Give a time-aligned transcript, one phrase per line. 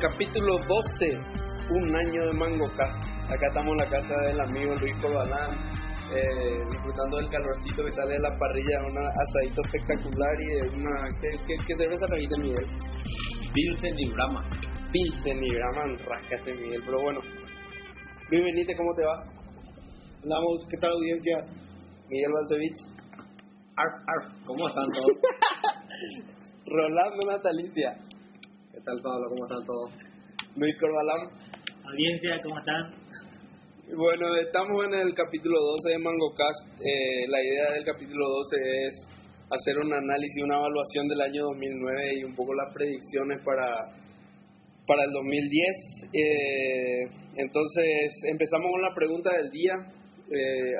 [0.00, 1.08] capítulo 12,
[1.70, 3.02] un año de MangoCast.
[3.28, 5.50] Acá estamos en la casa del amigo Luis Corbalán,
[6.16, 11.08] eh, disfrutando del calorcito que sale de la parrilla, un asadito espectacular y de una...
[11.20, 12.64] ¿Qué, qué, qué cerveza trajiste, Miguel?
[13.52, 14.48] Pilsen y Brahma.
[14.90, 16.82] Pilsen y Brahman, rascaste, Miguel.
[16.82, 17.20] Pero bueno,
[18.30, 19.22] bienvenido, ¿cómo te va?
[20.22, 21.44] Hablamos, ¿qué tal audiencia?
[22.08, 22.78] Miguel Balcevich.
[23.76, 25.12] Arf, arf, ¿cómo están todos?
[26.66, 27.98] Rolando Natalicia.
[28.72, 29.26] ¿Qué tal, Pablo?
[29.30, 29.90] ¿Cómo están todos?
[30.54, 31.26] Luis Corbalán.
[31.82, 32.94] Audiencia, ¿cómo están?
[33.96, 36.78] Bueno, estamos en el capítulo 12 de MangoCast.
[36.78, 39.08] Eh, la idea del capítulo 12 es
[39.50, 43.90] hacer un análisis, una evaluación del año 2009 y un poco las predicciones para,
[44.86, 46.06] para el 2010.
[46.14, 47.02] Eh,
[47.42, 49.74] entonces, empezamos con la pregunta del día.
[50.30, 50.74] Eh,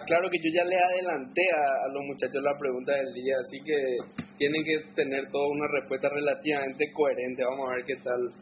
[0.00, 3.60] aclaro que yo ya le adelanté a, a, los muchachos la pregunta del día, así
[3.60, 7.44] que tienen que tener toda una respuesta relativamente coherente.
[7.44, 8.32] Vamos a ver qué tal,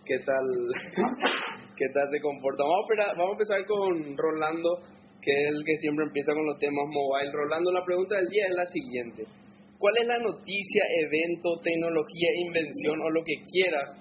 [0.00, 0.46] qué tal,
[1.76, 2.64] qué tal se comporta.
[2.64, 4.80] Vamos a, esperar, vamos a empezar con Rolando,
[5.20, 7.36] que es el que siempre empieza con los temas mobile.
[7.36, 9.28] Rolando, la pregunta del día es la siguiente.
[9.76, 13.92] ¿Cuál es la noticia, evento, tecnología, invención o lo que quieras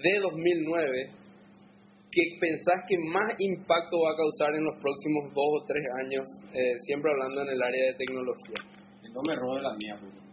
[0.00, 1.12] de 2009
[2.08, 6.24] que pensás que más impacto va a causar en los próximos dos o tres años,
[6.56, 8.64] eh, siempre hablando en el área de tecnología?
[9.12, 10.25] No me robe la mía, pues.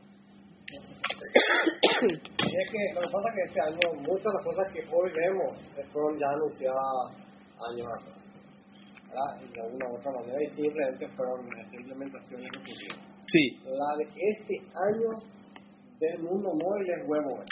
[0.74, 4.82] Y es que lo que pasa es que este año muchas de las cosas que
[4.92, 5.58] hoy vemos
[5.92, 7.14] fueron ya anunciadas
[7.72, 8.20] años atrás.
[9.08, 9.32] ¿verdad?
[9.42, 13.00] Y de alguna u otra manera y simplemente fueron este, implementaciones que ocurrieron.
[13.28, 13.44] Sí.
[13.66, 15.10] La de este año
[16.00, 17.46] del mundo móvil es WebOS.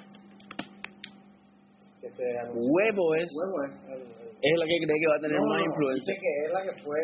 [2.02, 2.62] Que se anunció.
[2.62, 3.74] WebOS WebOS.
[3.90, 6.14] el- el- es la que cree que va a tener No, más influencia.
[6.20, 7.00] Que es la que fue,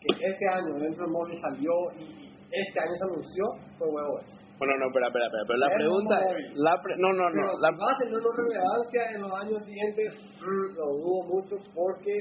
[0.00, 3.44] que este año dentro del móvil salió y este año se anunció,
[3.78, 4.47] fue WebOS.
[4.58, 5.44] Bueno, no, espera, espera, espera.
[5.46, 6.14] Pero la pregunta.
[6.54, 7.46] La pre- no, no, no.
[7.62, 12.12] La, a tener una relevancia en los años siguientes, mm, lo dudo mucho porque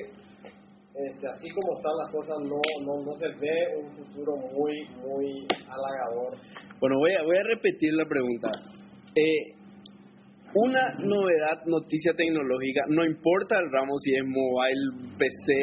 [0.97, 5.45] este, así como están las cosas no, no, no se ve un futuro muy, muy
[5.69, 6.37] halagador.
[6.79, 8.49] bueno, voy a, voy a repetir la pregunta.
[9.15, 9.53] Eh,
[10.55, 15.53] una novedad, noticia tecnológica, no importa el ramo si es mobile, PC,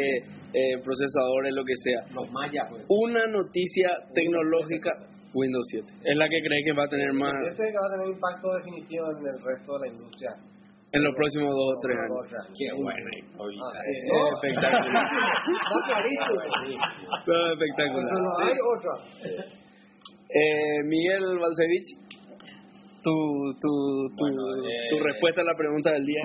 [0.53, 2.15] eh, procesadores, lo que sea.
[2.15, 2.85] Los mayas, pues.
[2.89, 4.93] Una noticia tecnológica,
[5.35, 5.87] Windows 7.
[6.05, 8.55] Es la que cree que va a tener más Este que va a tener impacto
[8.55, 10.31] definitivo en el resto de la industria.
[10.95, 12.47] en los próximos dos o tres años.
[12.57, 13.11] Qué bueno.
[13.35, 14.19] Ah, Eh, ¿no?
[14.39, 15.05] espectacular.
[15.67, 16.39] Está clarísimo.
[17.05, 18.13] No, Pero espectacular.
[18.15, 18.95] no hay otra.
[20.31, 21.89] Eh, Miguel Balcevich,
[23.03, 23.15] tu,
[23.61, 26.25] tu, tu, Bueno, eh, tu respuesta a la pregunta del día.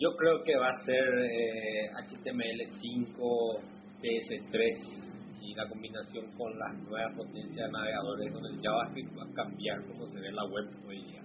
[0.00, 3.16] Yo creo que va a ser eh, HTML5,
[4.00, 5.07] CS3
[5.48, 9.78] y la combinación con las nuevas potencias de navegadores donde el JavaScript va a cambiar
[9.86, 11.22] cómo se ve la web hoy día.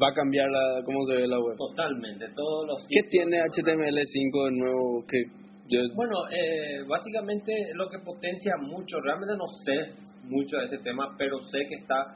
[0.00, 1.56] Va a cambiar la, cómo se ve la web.
[1.56, 5.04] Totalmente, todos los ¿Qué tiene HTML5 de nuevo?
[5.08, 5.24] Que
[5.68, 9.94] yo, Bueno, eh, básicamente lo que potencia mucho, realmente no sé
[10.28, 12.14] mucho de este tema, pero sé que está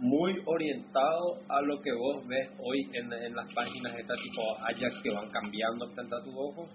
[0.00, 5.00] muy orientado a lo que vos ves hoy en, en las páginas estas tipo Ajax
[5.02, 6.68] que van cambiando frente a tus ojos.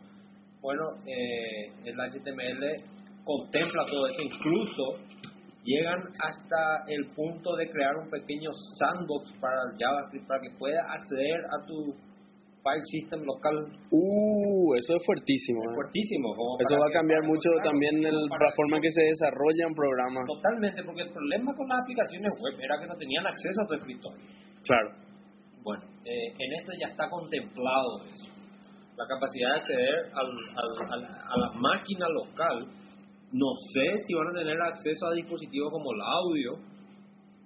[0.62, 2.95] Bueno, eh, el HTML
[3.26, 4.84] contempla todo eso, incluso
[5.66, 10.80] llegan hasta el punto de crear un pequeño sandbox para el JavaScript para que pueda
[10.94, 11.94] acceder a tu
[12.62, 13.54] file system local
[13.92, 15.62] uh, eso es fuertísimo.
[15.62, 15.74] es ¿eh?
[15.74, 16.28] fuertísimo.
[16.62, 20.26] Eso va a cambiar mucho también el, la forma en que se desarrollan programas.
[20.26, 23.74] Totalmente, porque el problema con las aplicaciones web era que no tenían acceso a tu
[23.76, 24.22] escritorio.
[24.66, 24.90] Claro.
[25.64, 28.26] Bueno, eh, en esto ya está contemplado eso.
[28.98, 32.66] La capacidad de acceder al, al- al- a la máquina local.
[33.32, 36.54] No sé si van a tener acceso a dispositivos como el audio,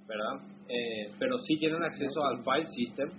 [0.07, 0.45] ¿verdad?
[0.67, 3.09] Eh, pero sí tienen acceso al file system.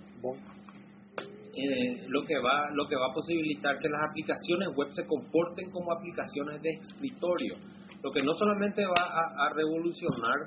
[1.53, 5.71] eh, lo que va lo que va a posibilitar que las aplicaciones web se comporten
[5.71, 7.57] como aplicaciones de escritorio
[8.03, 10.47] lo que no solamente va a, a revolucionar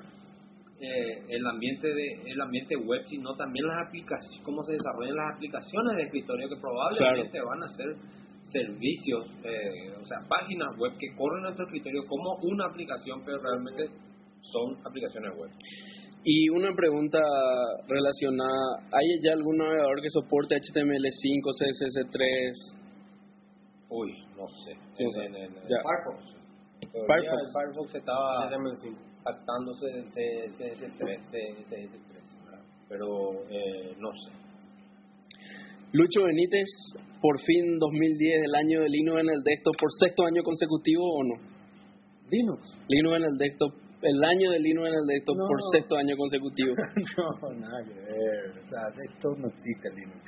[0.80, 5.36] eh, el ambiente de el ambiente web sino también las aplicaciones cómo se desarrollan las
[5.36, 7.96] aplicaciones de escritorio que probablemente van a ser
[8.54, 13.40] servicios eh, o sea páginas web que corren en tu escritorio como una aplicación pero
[13.42, 13.90] realmente
[14.54, 15.50] son aplicaciones web
[16.26, 17.20] Y una pregunta
[17.88, 22.78] relacionada, ¿hay ya algún navegador que soporte HTML5, CSS3?
[23.90, 25.80] uy no sé Sí, En- en- en- ya.
[25.84, 26.32] Firefox
[26.94, 27.42] Firefox.
[27.44, 28.96] El Firefox estaba HTML5.
[29.26, 32.64] jactándose del CS3, CS3 ¿verdad?
[32.90, 33.08] pero
[33.50, 34.32] eh, no sé.
[35.94, 36.70] Lucho Benítez,
[37.24, 41.24] por fin 2010, el año de Linux en el desktop, por sexto año consecutivo o
[41.24, 41.36] no?
[42.30, 42.60] Linux.
[42.90, 43.72] Linux en el desktop,
[44.04, 45.48] el año de Linux en el desktop No.
[45.48, 46.76] por sexto año consecutivo.
[47.16, 48.60] No, nada que ver.
[48.60, 50.20] O sea, esto no existe, Linux.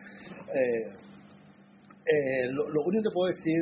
[0.55, 1.11] Eh,
[2.07, 3.59] Eh, lo, lo único que puedo decir,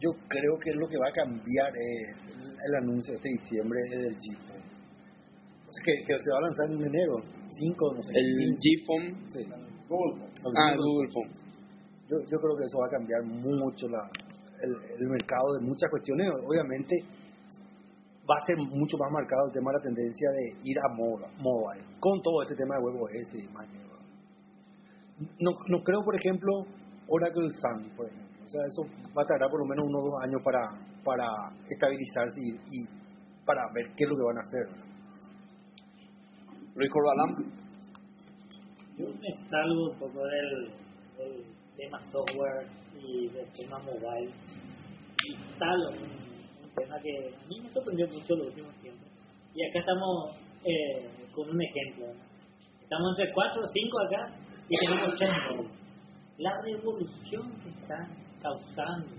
[0.00, 3.78] yo creo que lo que va a cambiar es el, el anuncio de este diciembre
[3.90, 4.16] del
[5.70, 7.20] sea, que, que se va a lanzar en enero,
[7.60, 8.12] 5, no sé.
[8.16, 8.56] El 15.
[8.64, 9.06] G-Phone.
[9.28, 9.40] Sí.
[9.90, 10.24] Google.
[10.56, 11.30] Ah, Google Phone.
[12.10, 14.02] Yo, yo creo que eso va a cambiar mucho la,
[14.62, 16.28] el, el mercado de muchas cuestiones.
[16.44, 16.96] Obviamente
[18.28, 21.28] va a ser mucho más marcado el tema de la tendencia de ir a moda,
[21.38, 23.68] mobile, con todo ese tema de WebOS y demás.
[25.38, 26.66] No, no creo, por ejemplo,
[27.08, 28.44] Oracle Sun, por ejemplo.
[28.44, 28.82] O sea, eso
[29.16, 30.60] va a tardar por lo menos unos dos años para,
[31.04, 31.26] para
[31.68, 32.88] estabilizarse y, y
[33.44, 34.66] para ver qué es lo que van a hacer.
[36.74, 37.52] Luis Corbalán.
[38.96, 40.72] Yo me salgo un poco del,
[41.16, 42.66] del tema software
[43.00, 44.32] y del tema mobile.
[45.24, 49.08] Y instalo un, un tema que a mí me sorprendió mucho en los últimos tiempos.
[49.54, 52.06] Y acá estamos eh, con un ejemplo.
[52.82, 54.36] Estamos entre 4 o 5 acá
[54.68, 55.72] y tenemos 3 nodos.
[56.38, 58.08] La revolución que están
[58.42, 59.14] causando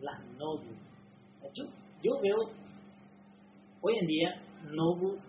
[0.00, 0.86] las notebooks.
[1.54, 1.64] Yo,
[2.02, 2.36] yo veo
[3.80, 5.24] hoy en día notebooks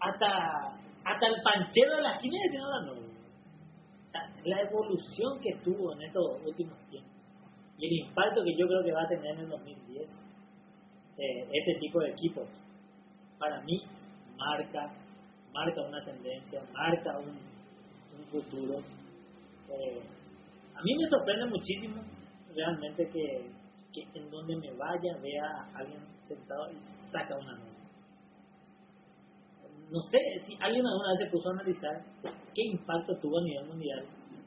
[0.00, 3.03] hasta, hasta el panchero de la esquina tiene una notebook.
[4.44, 7.14] La evolución que tuvo en estos últimos tiempos
[7.78, 10.10] y el impacto que yo creo que va a tener en el 2010
[11.16, 12.48] eh, este tipo de equipos,
[13.38, 13.82] para mí
[14.36, 14.92] marca,
[15.52, 17.38] marca una tendencia, marca un,
[18.18, 18.78] un futuro.
[19.70, 20.02] Eh,
[20.74, 22.02] a mí me sorprende muchísimo
[22.54, 23.50] realmente que,
[23.92, 26.76] que en donde me vaya vea a alguien sentado y
[27.10, 27.73] saca una nota.
[29.90, 31.94] No sé si alguien alguna vez se puso a analizar
[32.54, 34.00] qué impacto tuvo a nivel mundial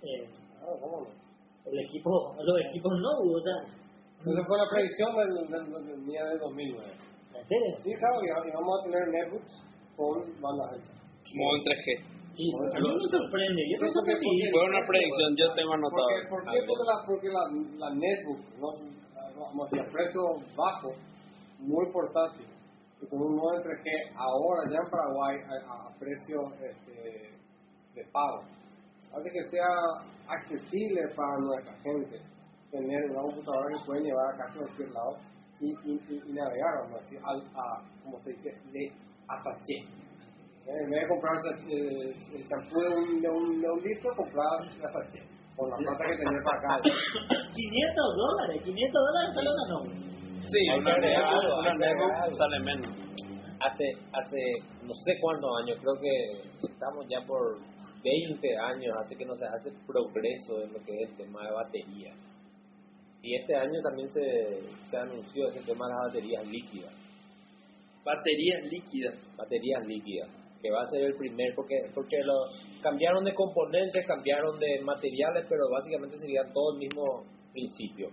[0.04, 0.28] eh,
[0.62, 1.72] Ah, ¿cómo no?
[1.72, 3.58] el equipo, los equipos no, o sea,
[4.24, 6.92] Esa fue la predicción del, del, del, del día de 2009.
[7.36, 7.72] en serio.
[7.84, 9.54] Sí, claro, y, vamos a tener netbooks
[9.96, 10.96] con bandas anchas.
[11.36, 11.88] Modo en 3G.
[12.38, 14.24] Y a mí me sorprende, yo que- sorprendí.
[14.24, 16.08] porque- Fue una predicción, yo tengo ¿Por anotado.
[16.08, 16.18] qué?
[16.30, 16.58] ¿Por qué?
[16.68, 17.44] Porque la, porque la,
[17.78, 18.68] la netbook, ¿no?
[19.38, 20.22] vamos precio
[20.56, 20.90] bajo,
[21.60, 22.46] muy portátil,
[23.02, 27.32] y con un modo que ahora ya en Paraguay a, a precio este,
[27.94, 28.44] de pago.
[29.14, 29.68] Hace que sea
[30.28, 32.22] accesible para nuestra gente
[32.72, 35.18] tener una computadora que pueden llevar a casi cualquier lado
[35.60, 38.92] y, navegar, vamos a decir, al, a, como se dice, de
[39.28, 39.78] Apache.
[40.68, 41.34] En vez de comprar
[41.70, 43.30] eh, el champú de un, de,
[43.70, 45.24] un, litro, comprar la Apache.
[45.56, 46.84] Con la plata que tenía para acá.
[47.56, 50.07] 500 dólares, 500 dólares solo la notebook.
[50.50, 50.96] Sí, una
[52.38, 52.88] sale menos.
[53.60, 53.84] hace
[54.14, 54.40] hace
[54.84, 57.58] no sé cuántos años, creo que estamos ya por
[58.02, 61.52] 20 años, hace que no se hace progreso en lo que es el tema de
[61.52, 62.14] batería.
[63.22, 66.94] Y este año también se, se anunció ese tema de las baterías líquidas.
[68.06, 69.16] Baterías líquidas.
[69.36, 70.30] baterías líquidas,
[70.62, 72.36] que va a ser el primer, porque porque lo
[72.82, 78.10] cambiaron de componentes, cambiaron de materiales, pero básicamente serían todo el mismo principio.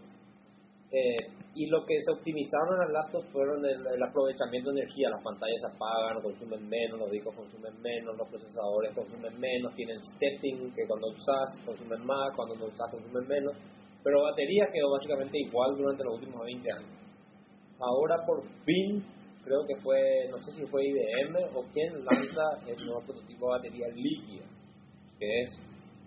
[0.90, 1.16] Eh,
[1.56, 5.68] y lo que se optimizaron las laptops fueron el, aprovechamiento de energía, las pantallas se
[5.68, 11.08] apagan, consumen menos, los discos consumen menos, los procesadores consumen menos, tienen stepping, que cuando
[11.08, 13.54] usas consumen más, cuando no usas consumen menos,
[14.02, 16.90] pero batería quedó básicamente igual durante los últimos 20 años.
[17.78, 19.04] Ahora por fin,
[19.44, 23.58] creo que fue, no sé si fue IBM o quien lanza el nuevo prototipo de
[23.58, 24.44] batería líquida,
[25.18, 25.52] que es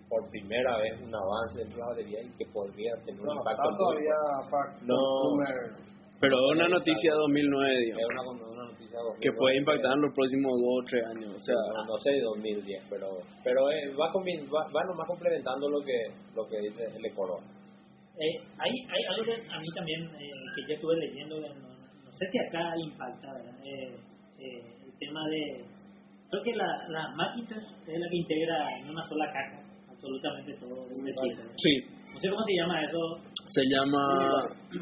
[0.08, 4.14] por primera vez un avance en la batería y que podría tener un impacto todavía
[4.50, 4.96] para No.
[6.20, 10.02] Pero es una noticia de 2009, Es digamos, una, una noticia que puede impactar en
[10.02, 11.30] los próximos dos o tres años.
[11.30, 13.06] O sea, no, no sé 2010, pero
[13.44, 17.38] pero eh, va, va, va nomás complementando lo que lo que dice el Ecoro.
[18.18, 22.10] Eh, hay, hay algo que a mí también, eh, que yo estuve leyendo, no, no
[22.10, 23.54] sé si acá impacta, ¿verdad?
[23.62, 23.94] Eh,
[24.40, 25.64] eh, el tema de,
[26.28, 29.67] creo que la, la Macintosh es la que integra en una sola caja
[29.98, 30.86] absolutamente todo
[31.58, 31.72] sí,
[32.14, 32.98] No sé cómo se llama eso.
[33.46, 33.98] se llama...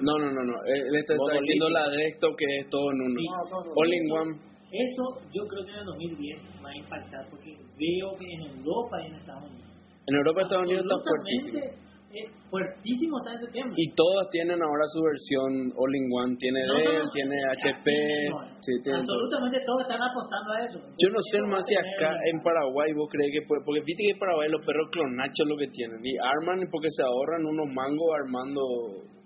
[0.02, 0.54] No, no, no, no.
[0.66, 3.20] Él está, diciendo la de esto que es todo en uno.
[3.20, 3.26] Sí.
[3.75, 4.40] All in one.
[4.73, 9.02] Eso yo creo que en el 2010 va a impactar porque veo que en Europa
[9.02, 9.70] y en Estados Unidos.
[10.06, 11.86] En Europa, Estados Unidos está fuertísimo.
[12.12, 13.72] Es fuertísimo está ese tema.
[13.76, 16.36] Y todos tienen ahora su versión All in One.
[16.38, 17.84] Tiene No, Dell, no, tiene HP.
[17.84, 18.30] tiene,
[18.62, 19.16] Sí, tienen todo.
[19.18, 20.78] absolutamente todos están apostando a eso.
[20.98, 24.10] Yo no sé más si acá en Paraguay vos crees que puede, porque viste que
[24.14, 28.08] en Paraguay los perros clonachos lo que tienen y arman porque se ahorran unos mangos
[28.22, 28.62] armando.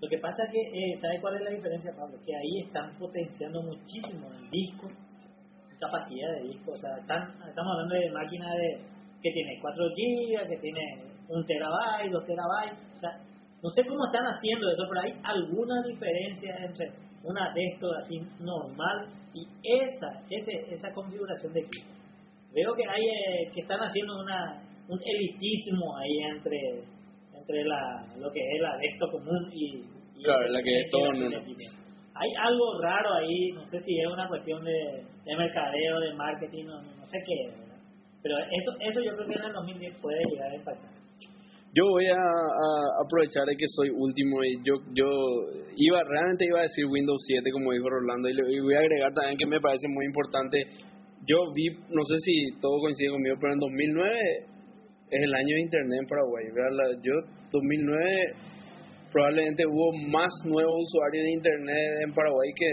[0.00, 2.16] Lo que pasa es que, eh, ¿sabes cuál es la diferencia, Pablo?
[2.24, 4.88] Que ahí están potenciando muchísimo el disco,
[5.78, 6.72] capacidad de disco.
[6.72, 8.80] O sea, están, estamos hablando de máquinas de,
[9.22, 10.80] que tiene 4 GB, que tiene
[11.30, 12.78] 1 terabyte, 2 terabytes.
[12.96, 13.10] O sea,
[13.62, 16.90] no sé cómo están haciendo eso, pero hay alguna diferencia entre
[17.22, 21.88] una de estos así normal y esa, ese, esa configuración de equipo.
[22.52, 26.58] Veo que hay eh, que están haciendo una un elitismo ahí entre
[27.32, 29.76] entre la, lo que es la de esto común y,
[30.16, 31.38] y Claro, el- la que es todo en uno.
[32.14, 36.64] Hay algo raro ahí, no sé si es una cuestión de, de mercadeo, de marketing,
[36.66, 37.78] no, no sé qué es, ¿verdad?
[38.22, 40.90] Pero eso, eso yo creo que en el 2010 puede llegar a impactar.
[41.72, 42.18] Yo voy a,
[43.04, 45.06] aprovechar de que soy último y yo yo
[45.76, 49.14] iba realmente iba a decir Windows 7 como dijo Rolando y, le- voy a agregar
[49.14, 50.66] también que me parece muy importante.
[51.26, 54.10] Yo vi, no sé si todo coincide conmigo, pero en 2009
[55.10, 56.44] es el año de Internet en Paraguay.
[56.52, 56.98] ¿verdad?
[57.02, 57.12] Yo
[57.52, 58.50] 2009
[59.12, 62.70] probablemente hubo más nuevos usuarios de Internet en Paraguay que,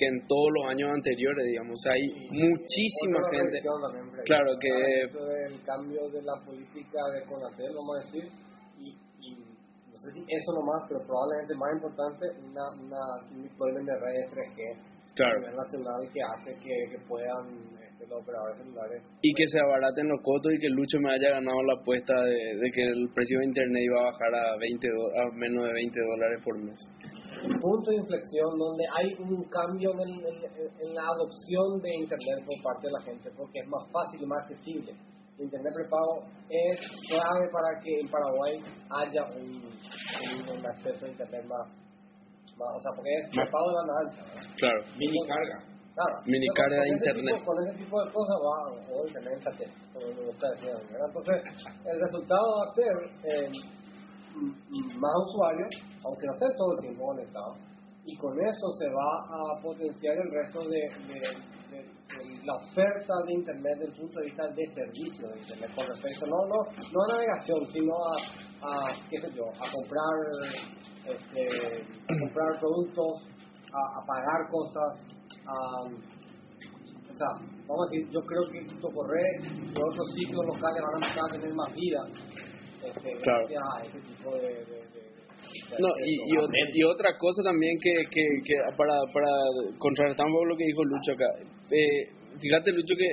[0.00, 1.76] que en todos los años anteriores, digamos.
[1.92, 2.00] Hay
[2.32, 3.58] muchísima Otra gente.
[3.60, 4.24] también.
[4.24, 8.24] Claro que- del cambio de la política de Conatel, vamos a decir,
[8.80, 8.88] y,
[9.20, 9.30] y
[9.92, 14.24] no sé si eso nomás, pero probablemente más importante, una, una, un deployment de redes
[14.32, 14.60] 3G
[15.14, 15.40] Claro.
[15.52, 17.44] nacional que hace que, que puedan
[17.82, 21.30] este, los operadores celulares y que se abaraten los costos y que Lucho me haya
[21.36, 24.88] ganado la apuesta de, de que el precio de internet iba a bajar a 20
[24.88, 26.78] do- a menos de 20 dólares por mes.
[27.44, 32.38] Un punto de inflexión donde hay un cambio en, el- en- la adopción de Internet
[32.46, 34.92] por parte de la gente, porque es más fácil y más accesible.
[35.38, 36.20] Internet prepago
[36.50, 36.76] es
[37.08, 41.66] clave para que en Paraguay haya un, un- un acceso a Internet más,
[42.58, 44.22] más- o sea, porque es prepago de banda ancha.
[44.58, 44.80] Claro.
[44.98, 45.58] Mini carga.
[45.94, 46.14] Claro.
[46.26, 47.34] Mini carga de Internet.
[47.36, 48.56] tipo- con ese tipo de cosas va
[48.92, 49.40] o Internet
[49.94, 50.70] como me gusta decir.
[50.92, 51.08] ¿verdad?
[51.08, 51.42] Entonces,
[51.86, 52.94] el resultado va a ser
[53.24, 53.50] eh,
[54.98, 55.68] más usuarios,
[56.04, 57.14] aunque no estén todo el tiempo
[58.04, 60.90] y con eso se va a potenciar el resto de,
[62.44, 65.70] la oferta de Internet desde el punto de vista de servicio de Internet.
[65.76, 66.56] Con respecto, no, no,
[66.92, 68.16] no a navegación, sino a,
[69.70, 70.14] comprar,
[71.06, 71.84] este,
[72.20, 73.28] comprar productos,
[73.70, 75.06] a, pagar cosas,
[75.46, 75.82] a,
[77.10, 77.28] o sea,
[77.68, 81.32] vamos a decir, yo creo que Tocorre y otros ciclos locales van a empezar a
[81.32, 82.02] tener más vida
[83.22, 83.46] Claro.
[85.78, 89.30] No, y, y, ot- y otra cosa también que, que, para, para
[89.78, 91.26] contrarrestar un poco lo que dijo Lucho acá.
[91.70, 92.08] Eh,
[92.40, 93.08] fíjate, Lucho, que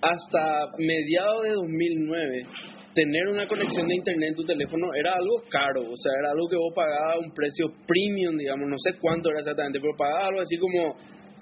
[0.00, 2.46] hasta mediados de 2009
[2.94, 6.48] tener una conexión de internet en tu teléfono era algo caro, o sea, era algo
[6.48, 10.40] que vos pagabas un precio premium, digamos, no sé cuánto era exactamente, pero pagabas algo
[10.42, 10.92] así como,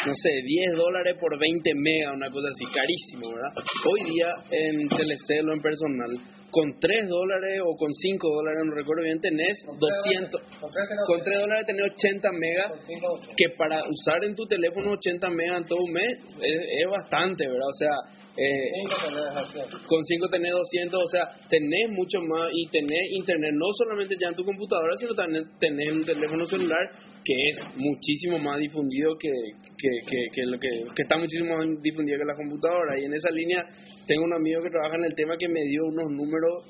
[0.07, 3.51] no sé, 10 dólares por 20 megas, una cosa así, carísimo, ¿verdad?
[3.89, 6.13] Hoy día en Telecel en personal,
[6.51, 10.71] con 3 dólares o con 5 dólares, no recuerdo bien, tenés Con tres 200, con
[10.71, 12.73] tres tenés con 3 dólares tenés 80 megas,
[13.37, 17.47] que para usar en tu teléfono 80 megas en todo un mes es, es bastante,
[17.47, 17.69] ¿verdad?
[17.69, 17.95] O sea,
[18.37, 18.87] eh,
[19.87, 24.29] con 5 tenés 200, o sea, tenés mucho más y tenés internet no solamente ya
[24.29, 26.79] en tu computadora, sino también tenés en un teléfono celular
[27.25, 29.31] que es muchísimo más difundido que,
[29.77, 32.99] que, que, que lo que, que está muchísimo más difundido que la computadora.
[33.01, 33.67] Y en esa línea
[34.07, 36.65] tengo un amigo que trabaja en el tema que me dio unos números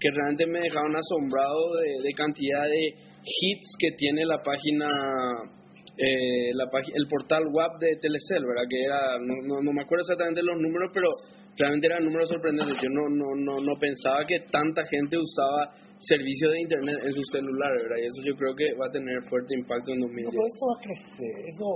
[0.00, 4.88] que realmente me dejaron asombrado de, de cantidad de hits que tiene la página
[5.96, 8.66] eh, la el portal web de Telecel, ¿verdad?
[8.68, 11.08] Que era, no, no, no me acuerdo exactamente los números, pero
[11.56, 12.76] realmente eran números sorprendentes.
[12.82, 15.70] Yo no, no, no, no pensaba que tanta gente usaba
[16.00, 18.02] servicios de internet en sus celulares, ¿verdad?
[18.02, 20.30] Y eso yo creo que va a tener fuerte impacto en No, 2010.
[20.34, 21.66] pero eso va a crecer, eso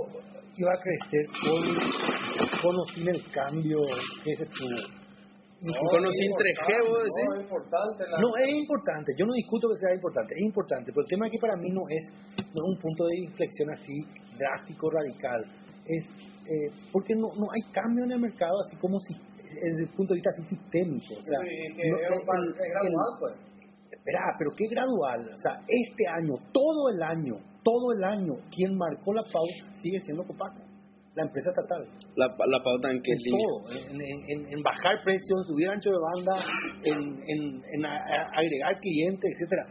[0.57, 3.79] iba a crecer con, con o sin el cambio
[4.23, 4.98] que se tuvo.
[5.59, 7.25] Con o sin 3G, vos decís.
[7.27, 8.03] No, es importante.
[8.09, 11.25] La, No, es importante, yo no discuto que sea importante, es importante, pero el tema
[11.27, 12.03] es que para mí no es,
[12.39, 13.93] no es un punto de inflexión así
[14.39, 15.43] drástico, radical,
[15.85, 16.05] es
[16.49, 19.13] eh, porque no, no hay cambio en el mercado así como si,
[19.43, 21.13] desde el punto de vista así sistémico.
[21.13, 23.33] O sea, Sí, que no- es, el- gradual, el- pues.
[23.91, 25.29] Espera, pero qué gradual.
[25.33, 29.99] O sea, este año, todo el año, todo el año, quien marcó la pauta sigue
[30.01, 30.61] siendo Copaco,
[31.19, 31.83] la empresa estatal.
[32.15, 33.43] La, la pauta en qué En línea.
[33.43, 33.57] todo,
[33.91, 36.35] en, en- en bajar precios, en subir ancho de banda,
[36.83, 39.63] en, en- en a- a- agregar clientes, etcétera.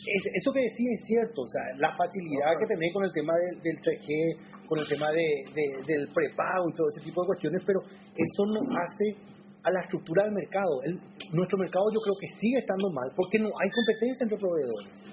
[0.00, 3.32] Es- eso que decís es cierto, o sea, la facilidad que tenés con el tema
[3.36, 7.26] del, del 3G, con el tema de, de- del prepago y todo ese tipo de
[7.26, 9.16] cuestiones, pero eso no hace
[9.62, 10.72] a la estructura del mercado.
[10.84, 10.98] El-
[11.36, 15.09] nuestro mercado yo creo que sigue estando mal porque no hay competencia entre proveedores.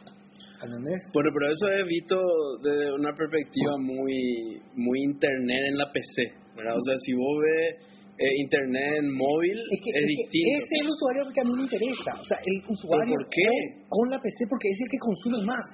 [0.64, 1.02] ¿Entendés?
[1.14, 2.18] Bueno, pero eso es visto
[2.64, 6.76] desde una perspectiva muy muy internet en la PC, ¿verdad?
[6.76, 10.50] O sea, si vos ves eh, internet en móvil, es, Es que, es que distinto.
[10.58, 12.12] ese es el usuario que a mí me interesa.
[12.18, 13.50] O sea, el usuario por qué?
[13.88, 15.66] Con, la PC porque es el que consume más.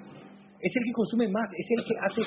[0.63, 2.21] Es el que consume más, es el que hace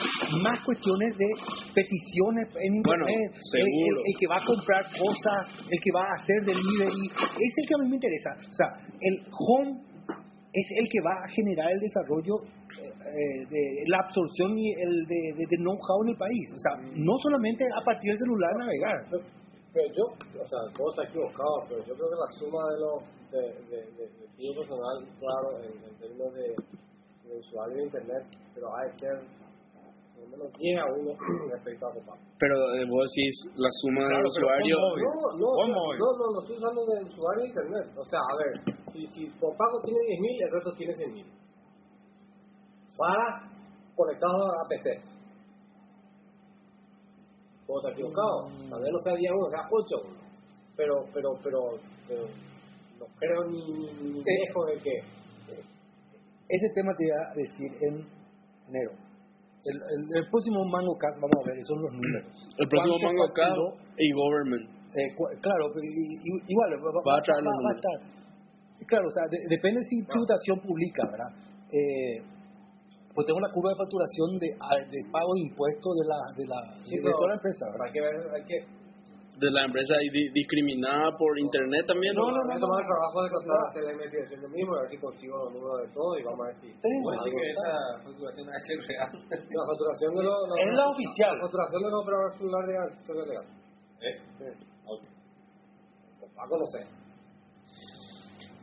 [0.44, 1.24] más cuestiones de
[1.72, 6.04] peticiones en Bueno, internet, el, el- el que va a comprar cosas, el que va
[6.04, 7.06] a hacer delivery,
[7.40, 8.30] es el que a mí me interesa.
[8.36, 8.68] O sea,
[9.00, 9.80] el home
[10.52, 12.34] es el que va a generar el desarrollo
[12.76, 16.52] eh, de la absorción y el de, know-how en el país.
[16.54, 19.22] O sea, no solamente a partir del celular navegar.
[19.72, 20.04] Pero yo,
[20.40, 24.54] o sea, todo está equivocado, pero yo creo que la suma de los de, de,
[24.54, 26.54] personal, claro, en, términos de,
[27.28, 28.24] de usuario de internet,
[28.54, 29.08] pero hay que
[30.28, 31.16] menos 10 a 1
[31.52, 32.18] respecto a Copago.
[32.38, 34.76] Pero eh, vos decís la suma del Claro, pero usuario.
[34.76, 34.88] No,
[35.36, 37.86] no, ¿Cómo no, no, no, no estoy usando de usuario de internet.
[37.96, 41.24] O sea, a ver, si, si Copago tiene 10.000, el resto tiene 100.000.
[42.98, 43.50] Para
[43.94, 45.00] conectados a PC.
[47.66, 48.48] Puedo estar equivocado.
[48.48, 48.70] Mm.
[48.70, 50.26] Tal vez no sea 10 1, sea 8 1.
[50.76, 51.58] Pero, pero, pero,
[52.06, 52.22] pero
[53.00, 54.24] no creo ni, ni, ni Eh.
[54.46, 55.16] lejos de que.
[56.48, 58.06] Ese tema te iba a decir en
[58.68, 58.92] enero.
[59.66, 62.22] El, el, el próximo Mango Cast, vamos a ver, son los números.
[62.58, 63.58] El próximo ¿Cuánto Mango Cast
[63.98, 64.66] y Government.
[64.96, 65.08] Eh,
[65.42, 67.96] claro, pero i- i- igual va, Va a traer los va a estar.
[68.86, 71.32] Claro, o sea, de- depende si tributación pública, ¿verdad?
[71.74, 72.22] Eh,
[73.12, 76.44] pues tengo la curva de facturación de, a- de pago de impuestos de la de
[76.46, 77.86] la Sí, de toda la empresa, ¿verdad?
[77.86, 78.58] Hay que ver, hay que.
[79.36, 82.14] De la empresa y di- discriminada por internet también.
[82.16, 82.80] No, no, no, no, tomar no.
[82.80, 85.76] el trabajo de contar hacer la investigación yo mismo, a ver si consigo los números
[85.84, 86.68] de todo y vamos a ver si.
[86.72, 87.68] Algo Así que esa
[88.00, 89.12] facturación es real.
[89.60, 90.36] La facturación de los.
[90.56, 91.32] Es la oficial.
[91.36, 93.46] La facturación de los operadores celulares legal, son legal.
[94.00, 94.14] ¿Eh?
[94.40, 94.48] Sí.
[94.88, 95.02] Ok.
[96.32, 96.80] Paco no sé.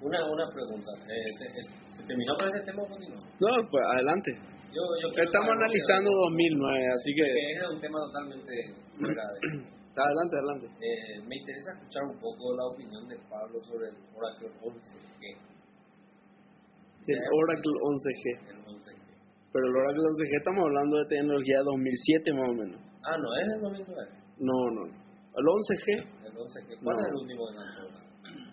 [0.02, 0.90] Una, una pregunta.
[1.06, 3.22] Eh, ¿se, se- se terminó con ese tema o continúa?
[3.40, 4.32] No, pues adelante.
[4.74, 7.24] Yo, yo Estamos analizando 2009, así que.
[7.24, 8.54] que es un tema totalmente
[8.98, 9.70] fuera de...
[9.96, 10.66] Adelante, adelante.
[10.82, 15.38] Eh, me interesa escuchar un poco la opinión de Pablo sobre el Oracle 11G.
[17.06, 18.26] El Oracle 11G.
[18.50, 18.98] El 11G.
[19.54, 22.80] Pero el Oracle 11G estamos hablando de tecnología 2007 más o menos.
[23.06, 24.10] Ah, no, es el 2009.
[24.40, 24.84] No, no.
[24.90, 25.86] El 11G
[26.26, 26.80] El 11G.
[26.84, 27.02] ¿Cuál No.
[27.02, 27.84] es el último que lanzó?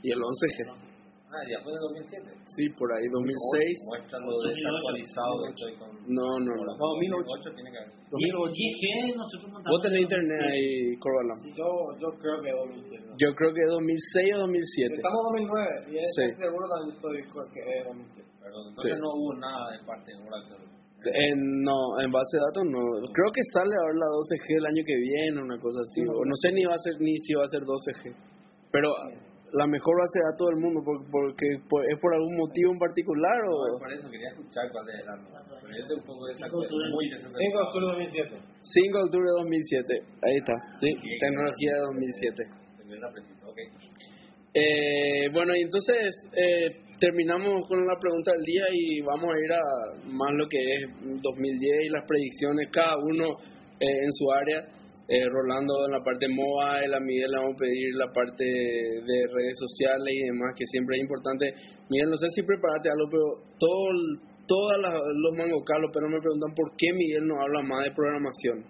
[0.03, 0.90] y el 11G.
[1.31, 2.27] Ah, ya fue el 2007.
[2.59, 3.79] Sí, por ahí 2006.
[3.87, 5.89] Muéstralo desactualizado que estoy con...
[6.11, 6.75] No, no, no.
[6.75, 7.95] No, 2008 tiene que haber.
[8.11, 8.51] 2008.
[8.51, 8.83] Y G
[9.15, 9.71] nosotros montamos.
[9.71, 11.39] Vos tenés internet ahí, Corvalán.
[11.39, 11.71] Sí, yo,
[12.03, 13.15] yo creo que 2007.
[13.15, 14.95] Yo creo que 2006 o 2007.
[14.99, 16.27] Estamos en 2009 y es Sí.
[16.35, 17.15] seguro también estoy
[17.55, 18.27] que es 2007.
[18.43, 18.99] Perdón, entonces Sí.
[18.99, 20.67] no hubo nada de parte de Oracle.
[21.01, 22.83] En, no, en base de datos no.
[23.15, 26.03] Creo que sale ahora la 12G el año que viene, una cosa así.
[26.05, 28.13] O no sé ni va a ser ni si va a ser 12G.
[28.75, 28.91] Pero
[29.53, 32.79] la mejor base de datos del mundo, porque, porque por- es por algún motivo en
[32.79, 35.27] particular No, o por eso quería escuchar cuál es el año.
[35.31, 36.89] Pero este es un poco Cinco de octubre.
[36.91, 38.31] muy 5 de octubre de 2007.
[38.61, 40.03] 5 de octubre de 2007.
[40.23, 40.55] Ahí está.
[40.81, 42.43] Sí, tecnología de 2007.
[42.79, 43.59] Tener la precisa, ok.
[44.55, 49.53] Eh, bueno, y entonces eh, terminamos con la pregunta del día y vamos a ir
[49.53, 49.63] a
[50.11, 50.81] más lo que es
[51.23, 53.37] 2010 y las predicciones, cada uno
[53.79, 54.67] eh, en su área.
[55.11, 59.17] Eh, Rolando en la parte mobile, a Miguel le vamos a pedir la parte de
[59.35, 61.51] redes sociales y demás, que siempre es importante.
[61.91, 63.27] Miguel, no sé si preparaste algo, pero
[63.59, 63.91] todo,
[64.47, 68.63] todos los mangocalos, pero me preguntan por qué Miguel no habla más de programación.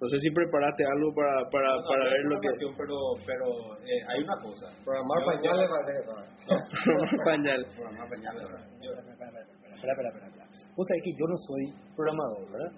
[0.00, 2.48] No sé si preparaste algo para, para, No, para no, ver es lo que...
[2.78, 3.46] Pero, pero
[3.84, 4.70] eh, hay una cosa.
[4.86, 5.68] Programar pañales.
[7.28, 7.60] Pañal.
[7.76, 8.64] Programar pañales, ¿verdad?
[8.80, 10.46] Yo- Espera, espera, espera, espera.
[10.76, 12.72] Vos sabés que yo no soy programador, ¿verdad?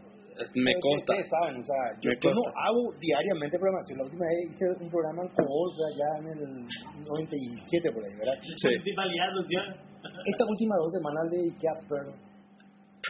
[0.54, 1.12] Me consta.
[1.12, 3.98] Ustedes saben, o sea, yo, yo no hago diariamente programación.
[3.98, 6.42] La última vez hice un programa en sea, ya en el
[7.04, 8.36] 97 por ahí, ¿verdad?
[8.42, 8.68] Sí.
[8.72, 12.12] Estas últimas dos semanas le dediqué a Perl.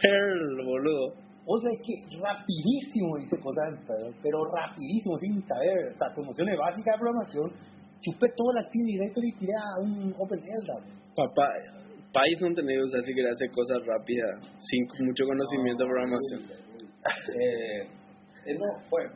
[0.01, 1.31] Perl, boludo.
[1.45, 6.55] O sea, es que rapidísimo hice cosas en pero rapidísimo, sin saber, o sea, promociones
[6.57, 7.47] básicas de programación.
[8.01, 10.77] Chupé todo el Active Directory y tiré a un OpenELDA.
[11.15, 11.53] Papá,
[12.11, 16.70] Python sea, si querés hacer cosas rápidas, sin mucho conocimiento de programación.
[17.05, 17.81] Eh,
[18.45, 18.65] eh, no,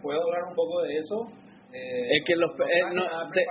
[0.01, 1.27] puedo hablar un poco de eso.
[1.73, 3.45] Eh, Es que los, no eh, no, te-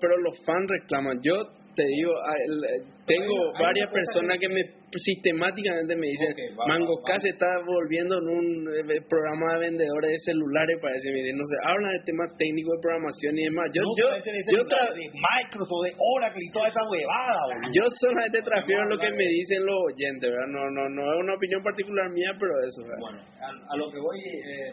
[0.00, 1.20] pero los fans reclaman.
[1.22, 1.34] Yo
[1.74, 4.60] te digo, ah, eh, tengo varias personas que me
[4.94, 7.20] sistemáticamente me dicen, Ok, va, Mango va, K va.
[7.20, 11.54] se está volviendo en un eh, programa de vendedores de celulares para miren, no sé,
[11.66, 13.66] hablan de temas técnicos de programación y demás.
[13.74, 17.70] Yo, No, yo, yo, de Microsoft, de Oracle y toda esa huevada, boludo.
[17.74, 20.48] yo solamente transfiero lo que me dicen los oyentes, ¿verdad?
[20.54, 23.02] No, no, no es una opinión particular mía, pero eso, ¿verdad?
[23.02, 24.70] Bueno, a, a lo que voy, eh,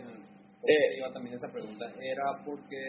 [0.64, 0.98] Eh.
[1.02, 2.80] iba también esa pregunta, era porque,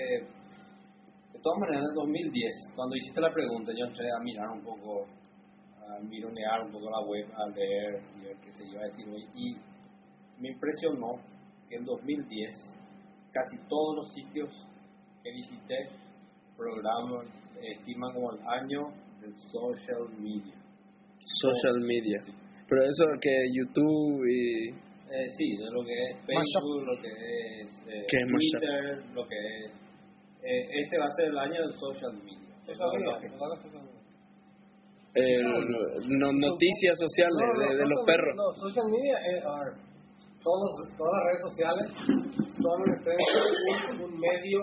[1.33, 4.63] de todas maneras, en el 2010, cuando hiciste la pregunta, yo entré a mirar un
[4.63, 5.09] poco,
[5.89, 9.09] a mironear un poco la web, a leer y ver qué se iba a decir
[9.09, 9.57] hoy, y
[10.41, 11.21] me impresionó
[11.69, 12.51] que en 2010
[13.33, 14.51] casi todos los sitios
[15.23, 15.89] que visité
[16.57, 17.27] programas
[17.63, 18.81] estiman como el año
[19.21, 20.55] del social media.
[21.19, 22.21] Social media.
[22.69, 24.69] Pero eso que YouTube y...
[24.71, 27.09] Eh, sí, de lo que es Facebook, lo que
[27.61, 28.61] es eh, ¿Qué es Mashup?
[28.61, 29.73] Twitter, lo que es...
[30.43, 32.55] eh, este va a ser el año del social media.
[32.67, 34.01] Social media, Lo que- total la social media.
[35.15, 38.35] Eh, no- noticias sociales No, no, de, de los perros.
[38.37, 39.75] No, social media es, a ver,
[40.43, 41.87] todos- todas las redes sociales
[42.61, 44.61] son un, un medio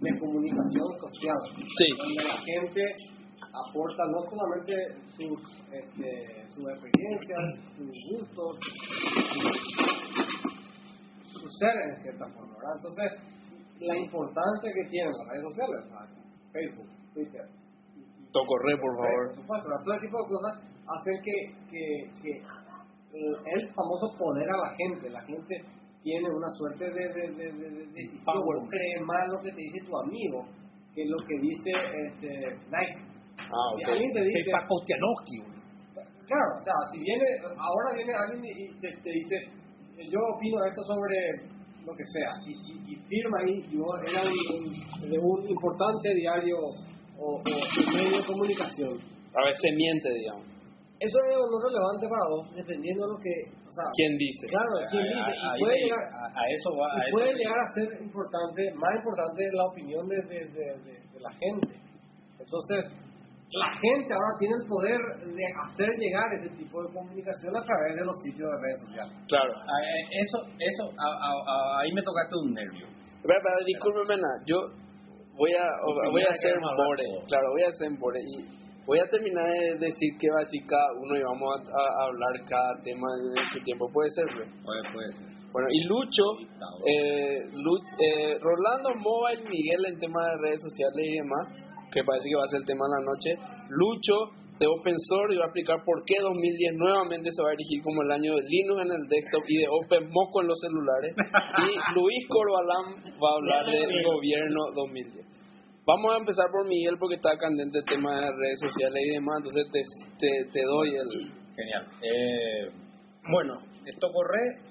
[0.00, 1.36] de comunicación social.
[1.56, 1.86] Sí.
[1.98, 2.82] Donde la gente
[3.52, 4.74] aporta no solamente
[5.16, 5.38] sus,
[5.72, 7.42] este, sus experiencias,
[7.76, 8.58] sus gustos,
[11.32, 12.76] su ser en cierta forma, ¿verdad?
[12.76, 13.12] Entonces,
[13.80, 16.10] la importancia que tienen las redes sociales,
[16.52, 17.46] Facebook, Twitter,
[18.32, 19.82] Tocorre, por favor.
[19.84, 20.54] todo ese tipo de cosas
[20.88, 21.36] hacen que,
[21.70, 22.30] que, que
[23.12, 25.54] el, el famoso poner a la gente, la gente
[26.02, 28.68] tiene una suerte de, de, de, de, de decisión, Power.
[28.68, 30.44] cree más lo que te dice tu amigo
[30.94, 31.70] que lo que dice
[32.08, 32.28] este,
[32.68, 32.98] Nike.
[33.38, 33.88] Ah, ok.
[33.88, 35.60] alguien te dice, Pepa Kostianowski, güey.
[36.26, 39.36] claro, o sea, si viene, ahora viene alguien y y te, te dice,
[40.10, 41.16] yo opino esto sobre
[41.86, 46.14] lo que sea, y, y, y firma ahí, y vos era un- de un importante
[46.14, 46.56] diario
[47.22, 48.98] o, o medio de comunicación.
[49.34, 50.44] A veces miente, digamos.
[51.00, 53.34] Eso es o no relevante para vos, dependiendo de lo que,
[53.66, 54.46] o sea, ¿Quién dice?
[54.46, 56.86] claro, quién dice, y Ahí puede le- llegar, a, a eso va.
[56.86, 57.38] a y eso puede sí.
[57.42, 61.74] llegar a ser importante, más importante la opinión de, de, de, de- de la gente.
[62.38, 62.86] Entonces,
[63.50, 67.96] la gente ahora tiene el poder de hacer llegar ese tipo de comunicación a través
[67.98, 69.12] de los sitios de redes sociales.
[69.26, 69.52] Claro.
[69.58, 72.86] Ah, eh, Eso, eso, a- a- a- ahí me tocaste un nervio.
[73.18, 74.38] Espera, discúlpeme, nada.
[74.46, 74.56] Yo
[75.36, 75.64] voy a,
[76.10, 77.04] voy a hacer bore.
[77.28, 78.20] Claro, voy a hacer bore.
[78.20, 78.44] Y
[78.86, 82.06] voy a terminar de decir qué va a decir cada uno y vamos a, a
[82.06, 83.06] hablar cada tema
[83.38, 83.88] en su tiempo.
[83.92, 84.26] ¿Puede ser?
[84.34, 84.48] güey?
[84.64, 85.26] Puede, puede ser.
[85.52, 86.24] Bueno, y Lucho,
[86.88, 91.48] eh, Lu- eh, Rolando Mobile, Miguel en tema de redes sociales y demás,
[91.92, 93.30] que parece que va a ser el tema de la noche.
[93.68, 94.14] Lucho
[94.62, 97.82] de Open Source y va a explicar por qué 2010 nuevamente se va a erigir
[97.82, 101.10] como el año de Linux en el desktop y de Open Moco en los celulares.
[101.18, 105.26] Y Luis Corbalán va a hablar del gobierno 2010.
[105.84, 109.42] Vamos a empezar por Miguel porque está candente el tema de redes sociales y demás,
[109.42, 109.82] entonces te,
[110.22, 111.10] te, te doy el...
[111.58, 111.84] Genial.
[112.00, 112.70] Eh,
[113.28, 114.62] bueno, esto corre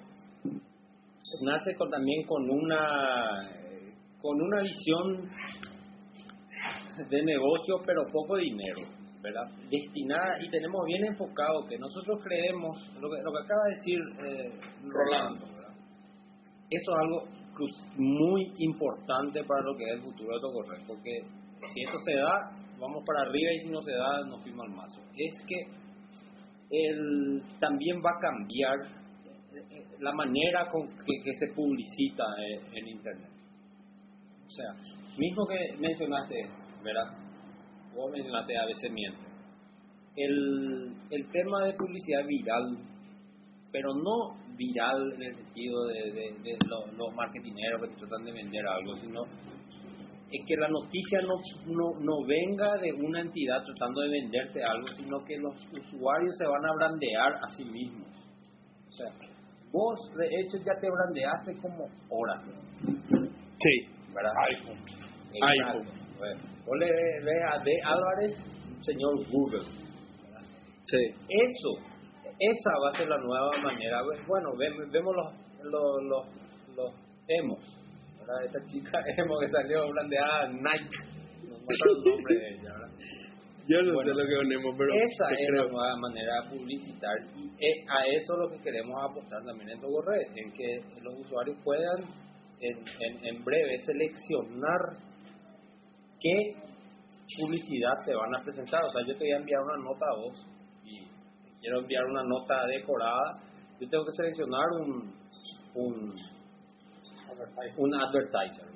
[1.41, 5.29] nace con, también con una eh, con una visión
[7.09, 8.81] de negocio, pero poco dinero,
[9.21, 9.49] ¿verdad?
[9.69, 13.99] Destinada y tenemos bien enfocado que nosotros creemos lo que, lo que acaba de decir
[14.25, 14.51] eh,
[14.83, 15.73] Rolando, ¿verdad?
[16.69, 17.41] Eso es algo
[17.97, 21.21] muy importante para lo que es el futuro de Tocorre, porque
[21.73, 24.75] si esto se da, vamos para arriba y si no se da, nos fuimos al
[24.75, 25.01] mazo.
[25.15, 25.67] Es que
[26.71, 28.79] el, también va a cambiar
[29.53, 33.29] eh, eh, la manera con que, se publicita eh, en Internet.
[34.47, 34.73] O sea,
[35.17, 36.35] mismo que mencionaste,
[36.83, 37.20] ¿verdad?
[37.95, 39.19] Vos mencionaste a veces miente.
[40.15, 42.77] El, el tema de publicidad viral,
[43.71, 48.31] pero no viral en el sentido de, de, de los, los marketineros que tratan de
[48.33, 49.23] vender algo, sino
[50.31, 51.35] es que la noticia no,
[51.67, 56.47] no, no venga de una entidad tratando de venderte algo, sino que los usuarios se
[56.47, 58.07] van a brandear a sí mismos.
[58.89, 59.07] O sea,
[59.71, 62.53] vos de hecho ya te brandeaste como Oracle,
[63.59, 63.87] Sí.
[64.13, 64.31] ¿verdad?
[64.49, 64.77] iPhone.
[65.33, 65.79] Exacto.
[65.79, 66.17] iPhone.
[66.17, 66.39] Bueno,
[66.75, 67.71] le ves a D.
[67.83, 68.37] Álvarez,
[68.81, 69.63] señor Google.
[70.85, 70.97] Sí.
[71.29, 71.77] Eso,
[72.39, 74.01] esa va a ser la nueva manera.
[74.27, 76.93] Bueno, ve- vemos los, los, los, los
[77.27, 77.59] emos.
[78.19, 78.45] ¿verdad?
[78.45, 80.97] Esta chica emo que salió brandeada Nike.
[81.43, 82.89] No me acuerdo el nombre de ella, ¿verdad?
[83.67, 85.63] Yo no Bueno, sé lo que ponemos, pero Esa es creo.
[85.65, 89.69] la nueva manera de publicitar y eh, a eso es lo que queremos apostar también
[89.69, 92.01] en Tocorred, en que los usuarios puedan
[92.59, 94.81] en, en, en breve seleccionar
[96.21, 96.55] qué
[97.37, 98.83] publicidad te van a presentar.
[98.83, 100.45] O sea, yo te voy a enviar una nota a vos
[100.85, 101.07] y
[101.59, 103.31] quiero enviar una nota decorada,
[103.79, 105.13] yo tengo que seleccionar un,
[105.75, 106.15] un,
[107.77, 108.71] un advertiser.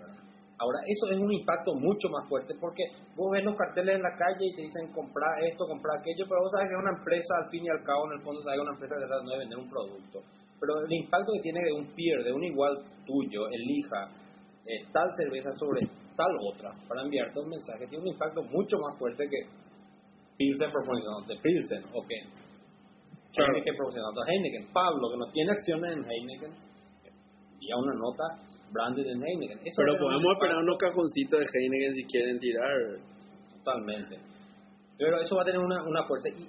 [0.58, 2.84] Ahora, eso es un impacto mucho más fuerte porque
[3.18, 6.40] vos ves los carteles en la calle y te dicen comprar esto, comprar aquello, pero
[6.40, 8.56] vos sabes que es una empresa, al fin y al cabo, en el fondo, sabes
[8.56, 10.18] que una empresa que trata de vender un producto.
[10.56, 12.72] Pero el impacto que tiene de un peer, de un igual
[13.04, 14.08] tuyo, elija
[14.64, 15.84] eh, tal cerveza sobre
[16.16, 19.48] tal otra, para enviarte un mensaje, tiene un impacto mucho más fuerte que
[20.38, 22.16] Pilsen proporcionándote Pilsen, o que
[23.36, 23.52] Claro.
[23.52, 24.68] Heineken proporcionando a Heineken.
[24.72, 26.52] Pablo, que no tiene acciones en Heineken,
[27.52, 28.24] envía una nota
[28.72, 29.60] branded en Heineken.
[29.60, 32.72] Eso Pero podemos esperar unos cajoncitos de Heineken si quieren tirar.
[33.58, 34.20] Totalmente.
[34.98, 36.30] Pero eso va a tener una, una fuerza.
[36.30, 36.48] Y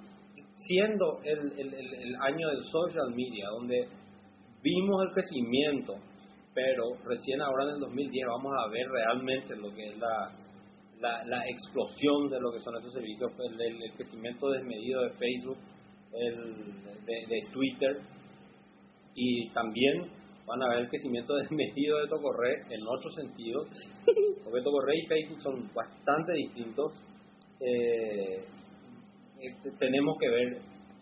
[0.55, 3.87] siendo el, el, el, el año del social media, donde
[4.63, 5.95] vimos el crecimiento,
[6.57, 10.31] pero recién ahora en el 2010 vamos a ver realmente lo que es la,
[10.99, 15.57] la, la explosión de lo que son estos servicios, el, el- crecimiento desmedido de Facebook,
[16.13, 17.97] el, de, Twitter,
[19.13, 20.01] y también
[20.47, 23.61] van a ver el crecimiento desmedido de Tocorre en otro sentido,
[24.43, 26.91] porque Tocorre y Facebook son bastante distintos.
[27.59, 28.45] Eh,
[29.41, 30.57] este, tenemos que ver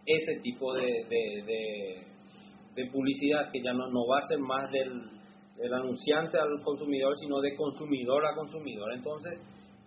[0.06, 2.04] ese tipo de, de, de-
[2.76, 5.15] de publicidad que ya no, no va a ser más del,
[5.58, 8.92] del anunciante al consumidor, sino de consumidor a consumidor.
[8.94, 9.40] Entonces,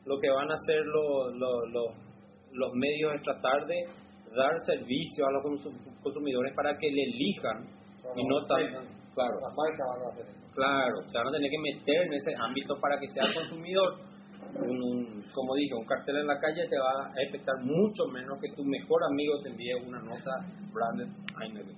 [0.07, 1.87] lo que van a hacer los, los, los,
[2.52, 3.76] los medios es tratar de
[4.35, 7.64] dar servicio a los consum- consumidores para que le elijan
[8.16, 8.61] y no tan
[9.14, 10.52] claro Las marcas van a hacer eso.
[10.54, 13.35] claro o sea van a tener que meter en ese ámbito para que sea el
[13.35, 13.94] consumidor
[14.68, 18.38] un, un- como dije un cartel en la calle te va a afectar mucho menos
[18.40, 20.31] que tu mejor amigo te envíe una nota
[20.72, 21.09] branded
[21.40, 21.76] Heineken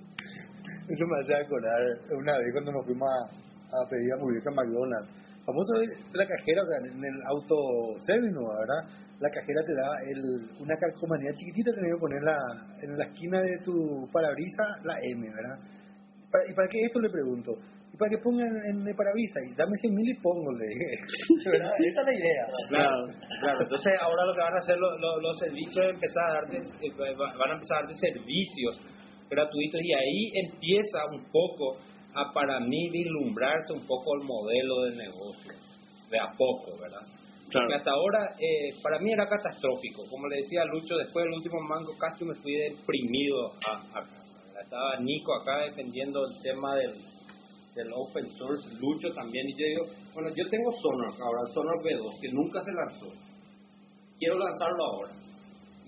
[0.91, 1.79] Eso me hace acordar
[2.11, 5.09] una vez cuando nos fuimos a, a pedir hamburguesa a McDonald's.
[5.45, 7.55] Famoso es la cajera, o sea, en el auto
[8.05, 8.47] service, ¿no?
[8.53, 8.83] ¿verdad?
[9.19, 10.21] La cajera te da el,
[10.61, 12.37] una calcomanía chiquitita, tenés que poner la,
[12.81, 15.57] en la esquina de tu parabrisas la M, ¿verdad?
[16.31, 17.51] Para- ¿Y para qué esto le pregunto?
[17.93, 21.51] Y para que pongan en el parabrisas, y dame 100 mil y pongo, le dije.
[21.51, 21.71] ¿Verdad?
[21.77, 22.45] Esta es la idea.
[22.69, 22.97] Claro,
[23.41, 23.61] claro.
[23.61, 26.57] Entonces ahora lo que van a hacer los, los, los servicios es empezar a darte,
[26.57, 28.79] eh, va- van a empezar a darte servicios
[29.29, 31.77] gratuitos y ahí empieza un poco
[32.13, 35.53] a para mí vislumbrarse un poco el modelo de negocio
[36.09, 37.01] de a poco, ¿verdad?
[37.51, 40.03] Porque hasta ahora eh, para mí era catastrófico.
[40.09, 44.03] Como le decía a Lucho, después del último Mango casi me fui deprimido a, a
[44.03, 44.39] casa.
[44.45, 44.63] ¿verdad?
[44.63, 46.93] Estaba Nico acá defendiendo el tema del,
[47.75, 51.75] del open source, Lucho también, y yo digo, bueno, yo tengo Sonar ahora, el Sonar
[51.79, 53.07] V2, que nunca se lanzó.
[54.17, 55.11] Quiero lanzarlo ahora.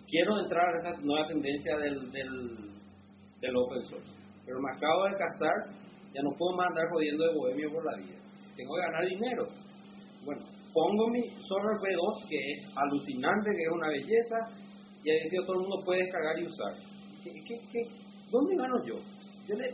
[0.07, 2.57] Quiero entrar a esa nueva tendencia del, del,
[3.39, 4.11] del open source.
[4.45, 5.82] Pero me acabo de casar,
[6.13, 8.17] ya no puedo más andar jodiendo de bohemio por la vida.
[8.55, 9.43] Tengo que ganar dinero.
[10.23, 10.41] Bueno,
[10.73, 14.37] pongo mi Sonar V2, que es alucinante, que es una belleza,
[15.03, 16.73] y ahí decía, todo el mundo puede descargar y usar.
[17.23, 17.31] ¿Qué,
[17.71, 17.81] qué?
[18.31, 18.95] ¿Dónde gano yo?
[19.47, 19.67] Yo le,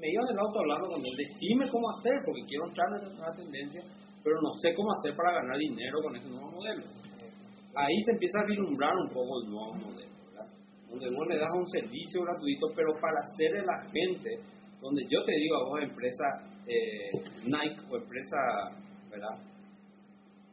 [0.00, 3.12] me iba en el auto hablando con él, decime cómo hacer, porque quiero entrar en
[3.12, 3.82] esa tendencia,
[4.22, 6.84] pero no sé cómo hacer para ganar dinero con ese nuevo modelo.
[7.76, 10.46] Ahí se empieza a vislumbrar un poco el nuevo modelo, ¿verdad?
[10.88, 14.30] Donde vos le das un servicio gratuito, pero para hacerle a la gente,
[14.84, 16.24] donde yo te digo a vos, empresa
[16.66, 17.10] eh,
[17.44, 18.36] Nike o empresa,
[19.10, 19.38] ¿verdad?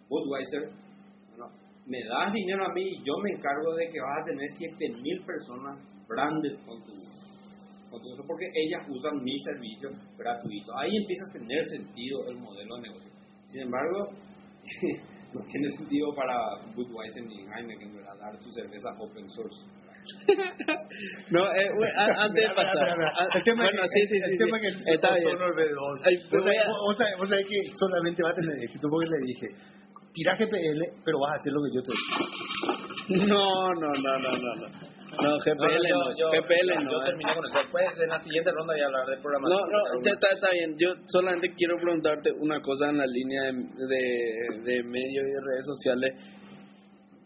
[0.07, 0.71] Budweiser,
[1.85, 5.25] me das dinero a mí y yo me encargo de que vas a tener 7000
[5.25, 10.77] personas branded con tu, eso porque ellas usan mi servicio gratuito.
[10.77, 13.11] Ahí empieza a tener sentido el modelo de negocio.
[13.47, 14.11] Sin embargo,
[15.33, 18.17] no tiene sentido para Budweiser ni Heineken ¿verdad?
[18.17, 19.59] dar tu cerveza open source.
[21.31, 22.97] No, eh, a- antes de pasar.
[23.35, 24.61] El tema bueno, que, sí, sí, el sí, tema sí.
[24.63, 25.27] que dice Está bien.
[25.31, 26.01] Sonar V2.
[26.03, 28.87] Ay, Vos voy sabés- a- vos sabés- vos sabés que solamente va a tener éxito
[28.89, 29.47] porque le dije,
[30.13, 33.25] tira GPL, pero vas a hacer lo que yo te digo.
[33.27, 34.55] No, no, no, no, no.
[34.55, 34.91] no.
[35.11, 37.03] No, GPL no, yo, yo- GPL yo no.
[37.03, 37.57] terminé con eso.
[37.59, 39.59] Después, en la siguiente ronda, voy a hablar de No, programación.
[39.71, 40.75] no, ya está, está bien.
[40.79, 45.41] Yo solamente quiero preguntarte una cosa en la línea de, de, de medios y de
[45.51, 46.13] redes sociales.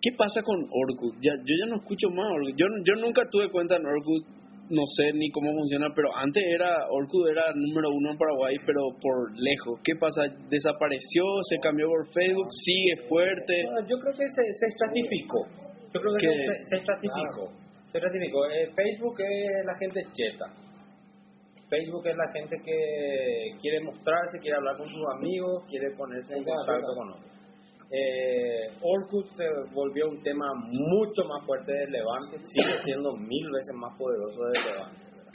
[0.05, 1.17] ¿Qué pasa con Orkut?
[1.17, 2.53] Ya, yo ya no escucho más Orkut.
[2.53, 4.21] Yo, yo nunca tuve cuenta en Orkut,
[4.69, 8.93] no sé ni cómo funciona, pero antes era Orkut era número uno en Paraguay, pero
[9.01, 9.81] por lejos.
[9.83, 10.29] ¿Qué pasa?
[10.47, 11.25] ¿Desapareció?
[11.49, 12.53] ¿Se cambió por Facebook?
[12.53, 13.65] ¿Sigue fuerte?
[13.65, 15.41] No, yo creo que se, se estratificó.
[15.89, 16.37] Yo creo que ¿Qué?
[16.37, 17.49] se, se estratificó.
[17.89, 18.45] Se estratificó.
[18.45, 20.53] Eh, Facebook es la gente cheta.
[21.67, 26.43] Facebook es la gente que quiere mostrarse, quiere hablar con sus amigos, quiere ponerse en
[26.43, 27.34] contacto con otros.
[27.91, 33.75] Eh, Orkut se volvió un tema mucho más fuerte de Levante, sigue siendo mil veces
[33.75, 35.05] más poderoso de Levante.
[35.11, 35.31] ¿verdad?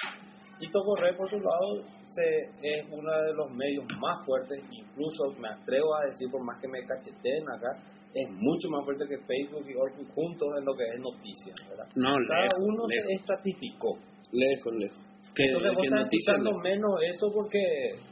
[0.61, 5.49] Y Tocorre, por su lado, se, es uno de los medios más fuertes, incluso me
[5.49, 7.79] atrevo a decir, por más que me cacheteen acá,
[8.13, 11.55] es mucho más fuerte que Facebook y Orkut juntos en lo que es noticias.
[11.69, 11.87] ¿verdad?
[11.95, 13.97] No, Cada lejos, uno lejos, se estratificó.
[14.33, 15.10] lejos, lejos.
[15.41, 16.59] Que, Entonces vos que estás escuchando no.
[16.61, 17.63] menos eso porque,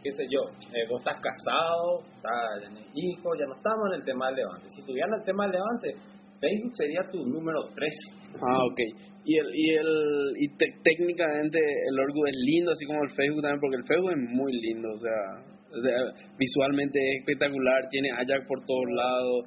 [0.02, 0.40] qué sé yo,
[0.72, 4.66] eh, vos estás casado, estás tenés hijos, ya no estamos en el tema del Levante.
[4.70, 5.88] Si tuvieran el tema del Levante,
[6.40, 7.92] Facebook sería tu número 3.
[8.40, 8.80] Ah, ok.
[9.28, 9.92] Y el y el
[10.40, 14.12] y te- técnicamente el Orkut es lindo, así como el Facebook también, porque el Facebook
[14.16, 15.20] es muy lindo, o sea,
[15.68, 15.98] o sea,
[16.38, 19.44] visualmente es espectacular, tiene Ajax por todos lados.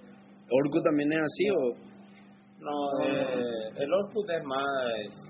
[0.52, 1.91] Orkut también es así o
[2.62, 4.66] No, eh, el Orkut es más...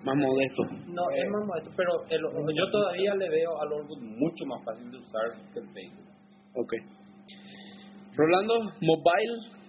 [0.03, 0.63] más modesto.
[0.87, 4.91] No, es más modesto, pero el- yo todavía le veo al Orkut mucho más fácil
[4.91, 5.21] de usar
[5.53, 6.05] que el Facebook.
[6.55, 6.73] Ok.
[8.15, 9.60] Rolando, mobile,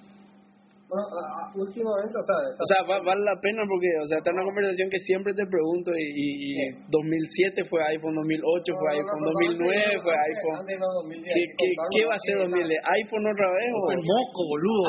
[0.93, 1.09] Bueno,
[1.57, 4.91] últimamente, o sea, o sea, va- vale la pena porque, o sea, está una conversación
[4.93, 10.13] que siempre te pregunto y, y, y 2007 fue iPhone, 2008 fue iPhone, 2009 fue
[10.13, 10.57] iPhone.
[10.61, 12.77] Antes de 2010, ¿Qué, qué, qué va a ser esa- 2010?
[12.85, 13.91] ¿iPhone otra vez o...?
[13.97, 14.85] El moco, boludo.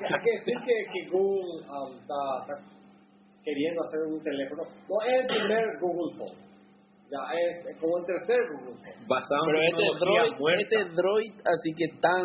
[0.00, 2.54] Hay que decir que, que Google um, está, está
[3.44, 4.62] queriendo hacer un teléfono.
[4.64, 6.51] No es el primer Google Phone.
[7.12, 9.04] Ya es, es como el tercer Google Phone.
[9.04, 10.62] Basado Pero en este droid, muerta.
[10.64, 12.24] este droid, así que tan,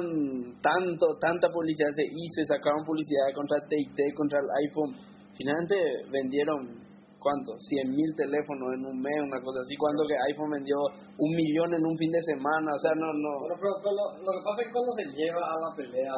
[0.63, 4.95] tanto, tanta publicidad se hizo, y sacaron publicidad contra TIT, contra el iPhone.
[5.35, 5.75] Finalmente
[6.07, 6.87] vendieron
[7.19, 7.51] ¿cuánto?
[7.59, 9.75] 100 mil teléfonos en un mes, una cosa así.
[9.75, 10.77] Cuando que iPhone vendió
[11.19, 13.31] un millón en un fin de semana, o sea, no, no.
[13.43, 16.15] Bueno, pero, pero lo, lo que pasa es que cuando se lleva a la pelea...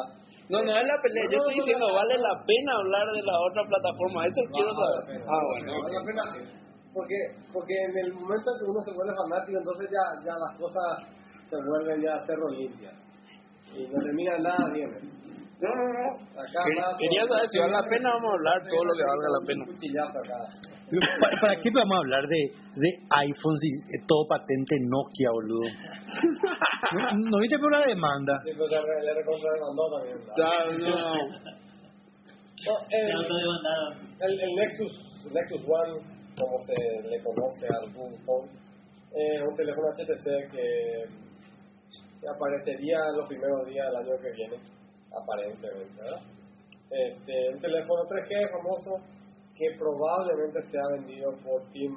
[0.50, 1.26] No, no es la pelea.
[1.26, 2.22] No, Yo no, estoy no, diciendo, no, vale no.
[2.26, 4.18] la pena hablar de la otra plataforma.
[4.30, 5.22] Eso quiero Vale la saber.
[5.26, 5.70] Ah, bueno.
[5.82, 6.24] Vale la pena
[6.94, 7.16] porque,
[7.54, 11.08] porque en el momento en que uno se vuelve fanático, entonces ya, ya las cosas
[11.50, 12.94] se vuelven ya cerro limpias.
[13.76, 14.90] Y no termina nada bien.
[15.62, 16.08] No, no, no.
[16.40, 19.28] Acá, nada, Quería saber si vale la pena, vamos a hablar todo lo que valga
[19.30, 19.66] la pena.
[21.20, 22.42] ¿Para, para qué vamos a hablar de,
[22.80, 22.90] de
[23.28, 25.70] iPhones y todo patente Nokia, boludo?
[26.94, 28.42] ¿No, no viste por la demanda?
[28.46, 30.18] Sí, pues ya re- le recontra demandó también.
[30.34, 30.50] Ya,
[30.90, 31.50] no.
[32.66, 33.10] No, el,
[34.20, 34.94] el, el Nexus,
[35.32, 36.02] Nexus One,
[36.40, 36.74] como se
[37.10, 38.50] le conoce al Google Phone,
[39.14, 41.04] es un teléfono HTC que,
[42.28, 44.58] aparecería en los primeros días del año que viene,
[45.12, 46.22] aparentemente, ¿verdad?
[46.92, 48.92] Este, un teléfono 3G famoso
[49.56, 51.96] que probablemente sea vendido por Team,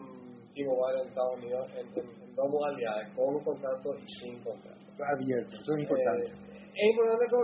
[0.54, 4.78] T-Mobile en Estados Unidos en, en- en dos modalidades, con un contrato y sin contrato.
[5.02, 6.24] Abierto, eso es importante.
[6.26, 6.51] Eh,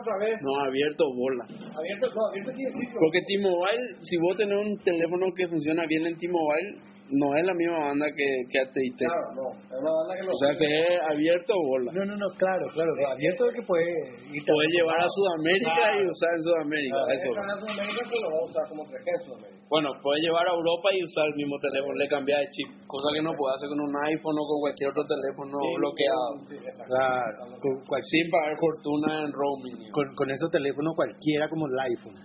[0.01, 1.45] otra vez, No, abierto bola.
[1.45, 5.85] abierto, no, abierto quiere decir que- Porque T-Mobile, si vos tenés un teléfono que funciona
[5.87, 6.79] bien en T-Mobile,
[7.11, 9.01] no es la misma banda que, que AT&T.
[9.01, 11.91] Claro, no, es una banda que lo O sea que es abierto bola.
[11.93, 12.91] No, no, no, claro, claro.
[13.13, 13.89] Abierto es que puede
[14.33, 16.97] ir Puedes llevar a Sudamérica y usar en Sudamérica.
[17.01, 17.25] Claro, Eso.
[17.25, 19.57] es Sudamérica, pero lo va a usar como 3G en Sudamérica.
[19.69, 22.69] Bueno, puedes llevar a Europa y usar el mismo teléfono, le cambias de chip.
[22.89, 26.29] Cosa que no puedes hacer con un iPhone o con cualquier otro teléfono Sí, bloqueado.
[26.49, 26.57] sí.
[26.89, 29.93] Claro, con, cual- Sin pagar fortuna en roaming.
[29.93, 32.17] con, con esos teléfonos cualquiera como el iPhone.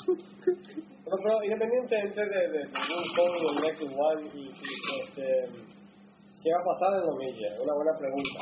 [1.10, 5.24] Pero, pero independientemente de, de, de Google Phone y el Nexus One, y, y, este,
[6.42, 7.58] ¿qué va a pasar en 2010?
[7.58, 8.40] Una buena pregunta.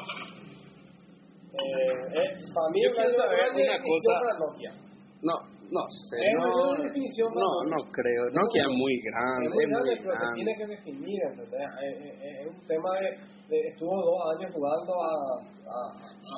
[1.49, 4.21] Eh, eh, para mí Yo quiero saber una cosa.
[4.21, 4.73] para Nokia.
[5.23, 5.35] No,
[5.71, 6.17] no sé.
[6.35, 6.47] No,
[7.35, 8.31] no, no creo.
[8.31, 10.55] Nokia es muy Es grande, muy es grande, muy pero se tiene grande.
[10.59, 11.69] que definir, ¿entendés?
[11.83, 13.11] Es, es- es un tema de,
[13.49, 15.11] de- Estuvo dos años jugando a...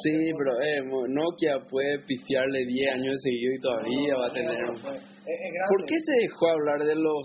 [0.03, 4.55] Sí, pero eh, Nokia puede pifiarle 10 años seguidos y todavía va a tener...
[4.55, 5.69] Es, es grande.
[5.69, 7.23] ¿Por qué se dejó hablar de los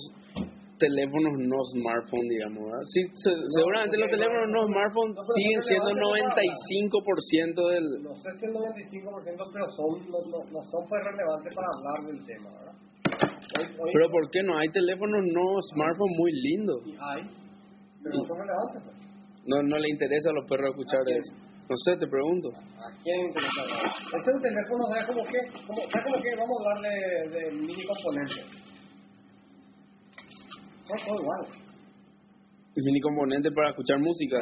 [0.78, 2.62] teléfonos no smartphone, digamos?
[2.68, 2.84] ¿verdad?
[2.92, 7.86] Sí, se- seguramente los teléfonos no smartphone no, siguen siendo relevante 95% del...
[8.04, 11.98] No sé si el 95%, pero son, no, no, no son pues relevantes para hablar
[12.12, 12.76] del tema, ¿verdad?
[13.60, 14.58] Hoy, hoy Pero ¿por qué no?
[14.58, 16.80] Hay teléfonos no smartphone muy lindos.
[16.84, 17.22] sí hay,
[18.04, 18.80] pero no son relevantes.
[18.84, 18.96] Pues.
[19.48, 21.34] No, no le interesa a los perros escuchar eso.
[21.70, 22.50] No sé, te pregunto.
[22.78, 23.62] ¿A quién interesa?
[24.18, 25.40] Este es un teléfono, ¿sabes como que?
[25.66, 28.65] Como, ¿Sabes como que vamos a hablar de, de mini componentes?
[30.88, 31.42] Todo igual.
[32.76, 34.38] Es mini componente para escuchar música.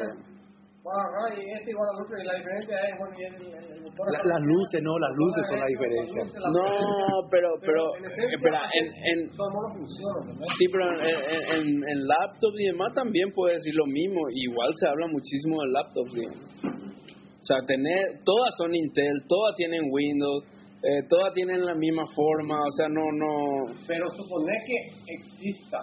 [0.83, 3.71] Bueno, no, y este igual a otro, y la diferencia es, bueno, y el, el,
[3.71, 4.03] el motor...
[4.11, 6.23] La- las luces, no, las luces son la diferencia.
[6.51, 12.59] No, pero, pero, en esencia, espera, en, en, sí, pero en, en, en, en laptops
[12.59, 14.27] y demás también puede decir lo mismo.
[14.29, 16.39] Igual se habla muchísimo de laptops, digamos.
[16.67, 20.43] O sea, tener, todas son Intel, todas tienen Windows,
[20.83, 25.79] eh, todas tienen la misma forma, o sea, no, no, Pero suponer que exista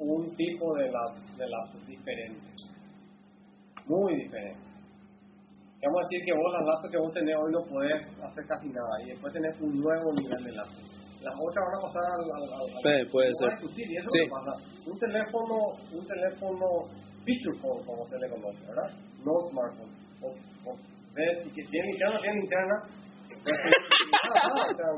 [0.00, 2.40] un tipo de laptop, de laptop diferente,
[3.86, 4.60] muy diferente.
[5.82, 8.68] Vamos a decir que vos las laptops que vos tenés hoy no podés hacer casi
[8.68, 10.84] nada y después tenés un nuevo nivel de laptop.
[11.22, 12.24] Las otras van a pasar al...
[12.24, 13.52] al, Sí, puede ser.
[13.76, 14.20] y eso Sí.
[14.28, 14.52] pasa.
[14.88, 15.56] Un teléfono,
[15.92, 16.66] un teléfono
[17.24, 18.88] feature phone, como se le conoce, ¿verdad?
[19.24, 19.92] No smartphone.
[20.64, 20.80] Vos
[21.14, 22.76] ves y que tiene interna, tiene interna.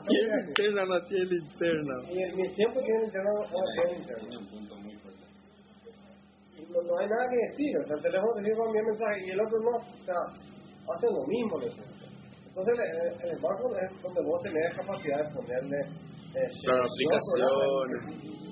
[0.07, 1.95] Linterna, no tiene linterna.
[2.11, 4.29] Y el, mi tiempo tiene interno o no tiene interno.
[4.29, 5.25] Tiene un punto muy fuerte.
[6.57, 7.77] Y no, hay nada que decir.
[7.79, 9.77] O sea, el teléfono te sirve enviar mensaje y el otro no.
[9.77, 10.21] O sea,
[10.95, 11.61] hacen lo mismo.
[11.63, 15.81] Entonces, el, el smartphone es donde vos tenés capacidad de ponerle
[16.35, 18.52] eh, aplicaciones.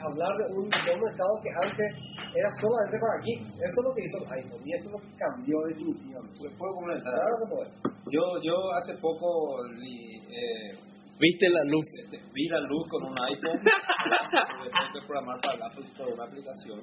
[0.00, 1.88] Hablar de un, de un mercado que antes
[2.34, 3.48] era solamente para geeks.
[3.60, 6.38] Eso es lo que hizo el iPhone y eso es lo que cambió definitivamente.
[6.42, 7.12] ¿Les puedo comentar?
[7.12, 7.92] Claro.
[8.10, 10.72] Yo, yo hace poco li- eh,
[11.20, 11.84] Viste la luz.
[12.02, 16.80] este, vi la luz con un iPhone, que programar para el Apple Store una aplicación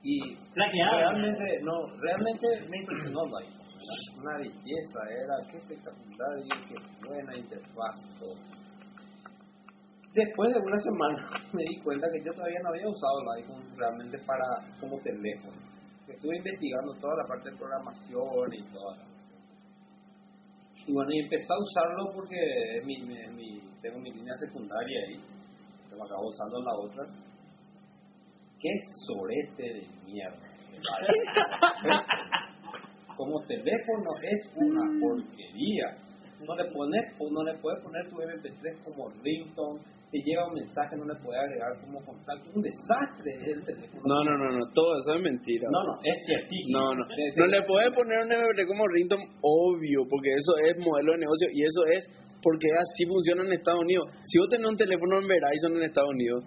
[0.00, 3.66] y realmente, no, realmente me impresionó el iPhone.
[4.22, 6.74] Una belleza, era qué espectacular y qué
[7.06, 7.96] buena interfaz.
[8.20, 8.34] todo.
[10.18, 13.62] Después de una semana me di cuenta que yo todavía no había usado el iPhone
[13.78, 14.44] realmente para
[14.80, 15.54] como teléfono.
[16.08, 19.04] Estuve investigando toda la parte de programación y toda la
[20.86, 22.34] y bueno, y empecé a usarlo porque
[22.78, 25.16] es mi, mi- mi- tengo mi línea secundaria ahí,
[25.90, 27.04] que me acabo usando la otra.
[28.58, 28.70] ¡Qué
[29.06, 30.48] sorete de mierda!
[33.18, 35.92] Como teléfono es una porquería.
[36.46, 40.96] No le pones, no le puedes poner tu MP3 como ringtone, te llega un mensaje,
[40.96, 42.48] no le puedes agregar como contacto.
[42.54, 44.02] Un desastre es el teléfono.
[44.04, 45.68] No, no, no, no, todo eso es mentira.
[45.70, 46.78] No, no, es ciertísimo.
[46.78, 47.04] No, no.
[47.36, 51.48] No le puede poner un MP3 como ringtone, obvio, porque eso es modelo de negocio
[51.52, 52.08] y eso es
[52.42, 54.06] porque así funciona en Estados Unidos.
[54.24, 56.44] Si vos tenés un teléfono en Verizon en Estados Unidos,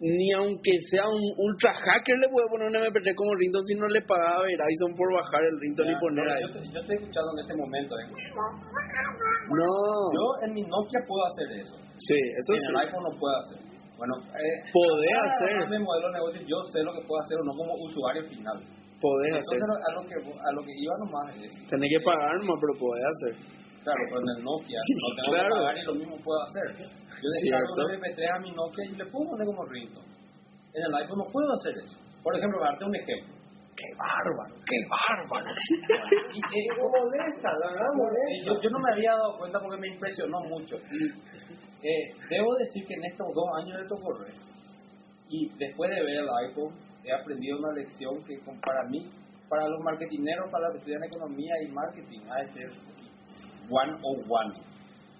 [0.00, 3.88] ni aunque sea un ultra hacker le puede poner un MP3 como ringtone si no
[3.88, 6.42] le pagaba a Verizon por bajar el ringtone y poner ahí.
[6.46, 7.98] yo, te, yo estoy escuchando en este momento.
[7.98, 8.06] ¿eh?
[9.50, 9.72] No.
[10.14, 11.89] Yo en mi Nokia puedo hacer eso.
[12.00, 12.66] Sí, eso en sí.
[12.72, 13.58] el iPhone no puedo hacer.
[14.00, 15.52] Bueno, eh, para hacer.
[15.60, 18.56] armarme modelo de negocio, yo sé lo que puedo hacer o no como usuario final.
[18.56, 19.60] Entonces, hacer.
[19.60, 23.04] a lo que a lo que iba nomás es, Tenés que pagar más, pero podés
[23.04, 23.32] hacer.
[23.84, 25.48] claro, pero en el Nokia Sí, no tengo claro.
[25.48, 26.66] que pagar y lo mismo puedo hacer.
[27.20, 30.08] Yo descargo un MP3 a mi Nokia y le puedo poner como ringtone.
[30.72, 31.96] En el iPhone no puedo hacer eso.
[32.22, 33.34] Por ejemplo, darte un ejemplo.
[33.76, 34.54] ¡Qué bárbaro!
[34.68, 35.48] ¡Qué bárbaro!
[36.32, 38.44] Y, eh, molesta, la verdad molesta.
[38.46, 40.76] yo, yo no me había dado cuenta porque me impresionó mucho.
[40.76, 41.08] Y,
[41.82, 44.32] eh, debo decir que en estos dos años de Tocorre
[45.28, 46.74] y después de ver el iPhone,
[47.04, 49.08] he aprendido una lección que para mí,
[49.48, 52.70] para los marketineros, para los que estudian economía y marketing, ha de ser
[53.70, 54.54] one on one.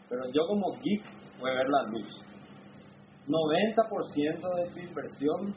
[0.09, 1.03] Pero yo como geek
[1.39, 2.25] voy a ver la luz.
[3.29, 5.55] 90% de tu inversión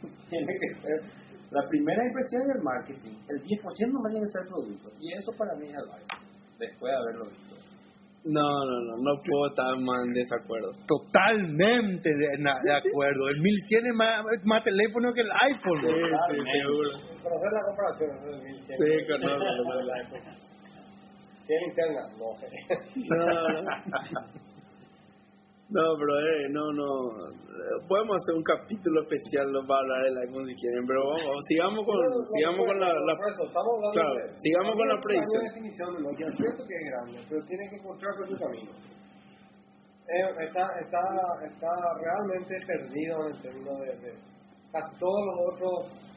[0.30, 1.02] tiene que ser
[1.50, 3.16] la primera impresión y el marketing.
[3.28, 4.88] El 10% no tiene que ser producto.
[4.98, 6.26] Y eso para mí es el iPhone,
[6.58, 7.59] después de haberlo visto.
[8.22, 10.70] No, no, no, no puedo estar más en desacuerdo.
[10.86, 13.28] Totalmente de, na- de acuerdo.
[13.30, 15.80] El 1100 es más, más teléfono que el iPhone.
[15.80, 18.10] Conocer la comparación.
[18.20, 18.28] ¿no?
[18.28, 18.76] El 1100.
[18.76, 19.40] Sí, conozco.
[21.46, 22.02] ¿Tiene linterna?
[22.18, 22.46] No sé.
[23.08, 23.20] No,
[25.70, 26.86] no, pero eh, no, no.
[27.30, 29.62] eh, Podemos hacer un capítulo especial ¿no?
[29.66, 32.88] para hablar del iPhone si quieren, pero vamos, sigamos con, No, no, sigamos con la,
[32.92, 35.40] la- por eso, estamos hablando claro, de- sigamos con la predicción.
[35.42, 36.26] de definición de Nokia.
[36.28, 38.72] Es cierto que es grande, pero tiene que encontrar su camino.
[40.10, 41.02] Eh, está, está,
[41.46, 41.70] está
[42.02, 44.18] realmente perdido en el término de, de-
[44.72, 45.74] Casi todos los otros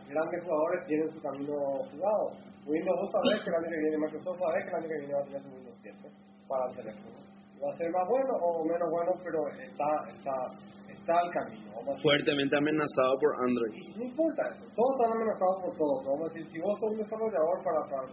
[0.09, 1.53] grandes jugadores tienen su camino
[1.89, 2.37] jugado.
[2.65, 5.13] Windows vos sabés que el año que viene, Microsoft sabés que el año que viene
[5.13, 6.09] va a tener su Windows 7
[6.47, 7.17] para el teléfono.
[7.63, 10.35] Va a ser más bueno o menos bueno, pero está, está,
[10.91, 11.71] está el camino.
[11.71, 13.71] Vamos a decir, fuertemente amenazado por Android.
[13.95, 15.99] no importa eso, todos están amenazados por todos.
[16.03, 18.07] Vamos a decir, si vos sos un desarrollador para, para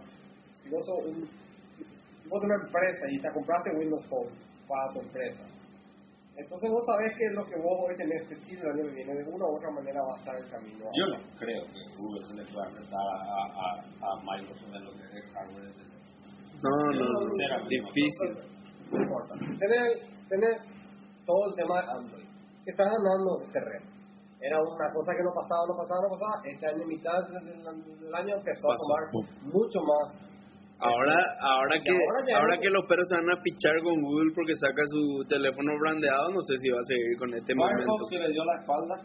[0.55, 4.31] si vos sos un, si vos una empresa y te compraste Windows Phone
[4.71, 5.43] para tu empresa,
[6.37, 9.13] entonces vos sabés que lo que vos hoy tenés que decir el año que viene,
[9.19, 10.85] de una u otra manera va a estar el camino.
[10.95, 14.91] Yo no creo que Google se le pueda apretar a, a, a Microsoft en lo
[14.95, 15.91] que es hardware.
[16.63, 18.50] No, no, no, difícil.
[18.91, 19.33] No importa.
[19.39, 20.57] Tenés, tenés
[21.25, 22.27] todo el tema de Android,
[22.65, 23.85] que está ganando terreno.
[24.41, 26.41] Era una cosa que no pasaba, no pasaba, no pasaba.
[26.43, 28.83] Este año, mitad del, año, empezó a Pasó.
[28.89, 30.31] tomar mucho más
[30.81, 31.93] Ahora, ahora que,
[32.33, 36.33] ahora que los perros se van a pichar con Google porque saca su teléfono brandeado,
[36.33, 37.85] no sé si va a seguir con este momento.
[37.85, 38.95] Firefox que le dio la espalda.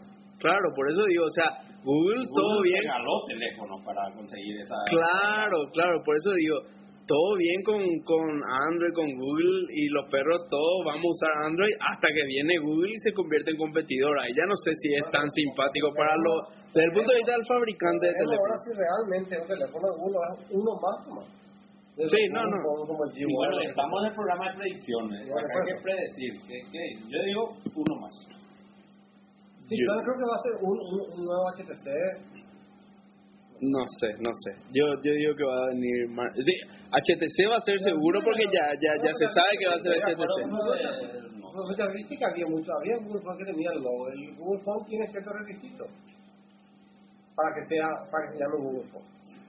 [0.41, 1.53] Claro, por eso digo, o sea,
[1.85, 4.73] Google, todo Google bien, regaló teléfonos para conseguir esa.
[4.89, 6.57] Claro, claro, por eso digo,
[7.07, 8.27] todo bien con, con
[8.67, 12.91] Android, con Google y los perros, todos vamos a usar Android hasta que viene Google
[12.91, 14.19] y se convierte en competidor.
[14.19, 17.31] Ahí ya no sé si es tan simpático para los, desde el punto de vista
[17.31, 20.97] del fabricante de ahora si realmente un teléfono de uno es uno más.
[21.97, 22.57] Sí, no, no.
[22.61, 25.31] Bueno, estamos en el programa de predicciones.
[25.31, 26.31] Acá hay que predecir.
[26.45, 27.41] que que Yo digo
[27.73, 28.13] uno más.
[29.65, 32.36] Sí, yo creo que va a ser un, un, un nuevo HTC.
[33.59, 34.51] No sé, no sé.
[34.71, 36.29] Yo, yo digo que va a venir más.
[36.35, 36.53] sí,
[36.91, 39.93] HTC va a ser seguro porque ya, ya, ya se sabe que va a ser
[39.97, 40.37] HTC.
[41.95, 44.09] Viste que había mucho, había un Google Phone que tenía el logo.
[44.09, 45.87] El Google Phone tiene ciertos requisitos
[47.35, 49.05] para que sea, para que se llame Google Phone.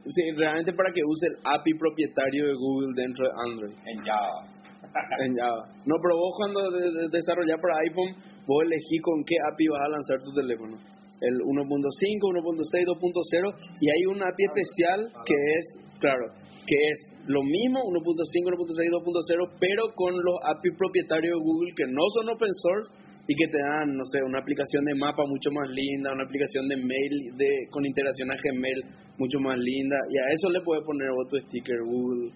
[0.09, 3.75] Sí, realmente para que use el API propietario de Google dentro de Android.
[3.85, 4.41] En Java.
[5.21, 5.61] En Java.
[5.85, 9.83] No, pero vos cuando de- de- desarrollás para iPhone, vos elegís con qué API vas
[9.85, 10.79] a lanzar tu teléfono.
[11.21, 16.31] El 1.5, 1.6, 2.0 y hay una API especial que es, claro,
[16.67, 21.87] que es lo mismo 1.5, 1.6, 2.0, pero con los API propietarios de Google que
[21.87, 22.93] no son open source
[23.27, 26.67] y que te dan, no sé, una aplicación de mapa mucho más linda, una aplicación
[26.69, 28.81] de mail de con integración a Gmail
[29.19, 32.33] mucho más linda y a eso le puedes poner tu sticker Google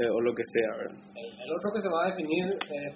[0.00, 0.98] eh, o lo que sea, ¿verdad?
[1.14, 2.94] El, el otro que se va a definir es,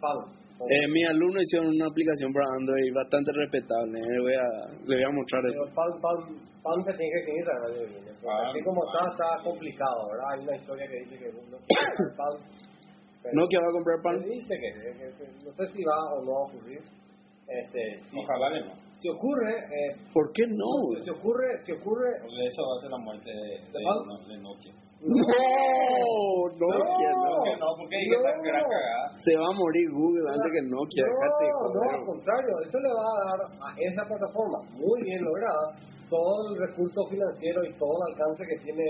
[0.00, 0.45] Palm.
[0.56, 4.00] Eh, mis alumnos hicieron una aplicación para Android bastante respetable.
[4.00, 4.48] eh, Le voy a,
[4.88, 5.74] le voy a mostrar Pero eso.
[5.76, 6.20] Palm, Palm,
[6.64, 7.44] Palm se tiene que viene.
[7.44, 9.12] porque Palm, Así como está, Palm.
[9.12, 10.28] está complicado, ¿verdad?
[10.32, 11.58] Hay una historia que dice que no
[12.16, 12.38] Palm.
[13.22, 14.16] pero- ¿No que va a comprar pan?
[14.24, 16.80] Dice que, que- que- no sé si va o no a ocurrir.
[17.46, 18.72] Este, si, Ojalá que no.
[18.98, 20.66] si ocurre, eh, ¿Por qué no?
[21.04, 24.42] si ocurre, si ocurre, Porque eso va a ser la muerte de, de, ¿De de
[24.42, 24.72] Nokia.
[25.02, 25.12] No,
[26.56, 27.28] Nokia, no.
[27.36, 27.68] ¿Por qué no?
[27.76, 29.06] ¿Por qué dije tan gran cagada?
[29.18, 31.04] Se va a morir Google antes que Nokia.
[31.04, 31.94] Dejate No, no, joder.
[32.00, 35.76] al contrario, eso le va a dar a esa plataforma muy bien lograda
[36.08, 38.86] todo el recurso financiero y todo el alcance que tiene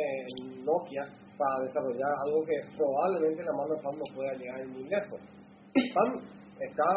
[0.64, 1.02] Nokia
[1.38, 5.20] para desarrollar algo que probablemente la mano de Palm no pueda llegar ni lejos.
[5.94, 6.22] Palm
[6.60, 6.88] está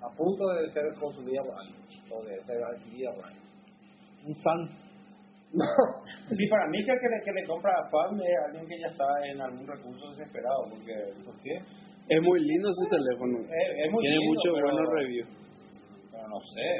[0.00, 1.78] a punto de ser consumida por alguien,
[2.10, 3.44] o de ser adquirida por alguien.
[4.26, 4.87] Un fan.
[5.52, 5.64] No,
[6.30, 9.04] Sí, para mí que le, que le compra a Palm es alguien que ya está
[9.32, 10.92] en algún recurso desesperado, porque
[11.24, 11.56] ¿por qué?
[12.08, 13.38] Es muy lindo su teléfono.
[13.48, 15.28] Es, es muy Tiene lindo, muchos pero, buenos reviews.
[16.12, 16.70] pero no sé.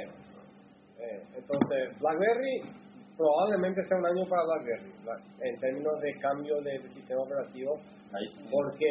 [1.01, 2.61] Eh, entonces, BlackBerry
[3.17, 7.73] probablemente sea un año para BlackBerry Black- en términos de cambio de, de sistema operativo,
[8.13, 8.45] Ahí sí.
[8.51, 8.89] porque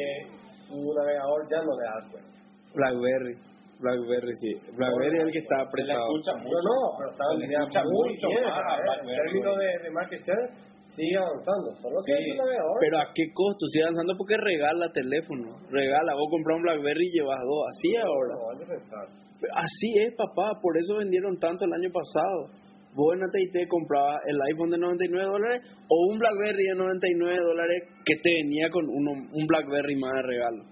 [0.67, 2.29] su navegador ya no le da cuenta.
[2.73, 3.35] Blackberry.
[3.79, 4.51] Blackberry, sí.
[4.75, 6.01] Blackberry es el que está apretado.
[6.09, 6.57] escucha No, mucho.
[6.65, 8.43] no, pero está escucha mucho bien.
[8.43, 9.67] más eh, términos güey.
[9.67, 10.49] de, de market share,
[10.97, 11.67] sigue avanzando.
[11.81, 12.77] Solo que Sí, navegador.
[12.81, 13.67] Pero a qué costo?
[13.69, 15.61] Sigue avanzando porque regala teléfono.
[15.69, 16.13] Regala.
[16.17, 17.61] Vos compras un Blackberry y llevas dos.
[17.69, 18.33] Así es ahora.
[18.33, 19.07] No.
[19.53, 20.57] Así es, papá.
[20.61, 22.49] Por eso vendieron tanto el año pasado.
[22.97, 27.83] Vos en AT&T comprabas el iPhone de 99 dólares o un BlackBerry de 99 dólares
[28.03, 30.63] que te venía con uno, un BlackBerry más de regalo.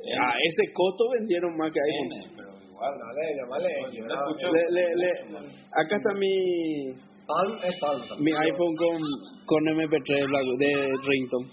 [0.00, 2.32] A ese costo vendieron más que iPhone.
[2.36, 2.92] Pero igual.
[2.98, 3.68] Dale, llamale.
[3.92, 4.46] Yo ya, le escucho.
[4.52, 6.94] Le- le- le- acá está mi,
[7.26, 8.00] Palm es Palm.
[8.08, 8.24] también.
[8.24, 8.98] mi iPhone con,
[9.46, 11.44] con MP3 Black- de Rington.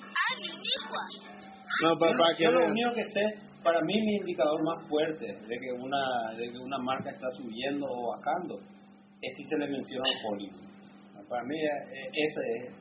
[1.84, 3.22] No, para, para que Yo lo único que sé,
[3.64, 7.86] para mí mi indicador más fuerte de que una de que una marca está subiendo
[7.86, 8.58] o bajando
[9.22, 11.28] es si se le menciona un Hollywood.
[11.30, 12.74] Para mí eh, ese es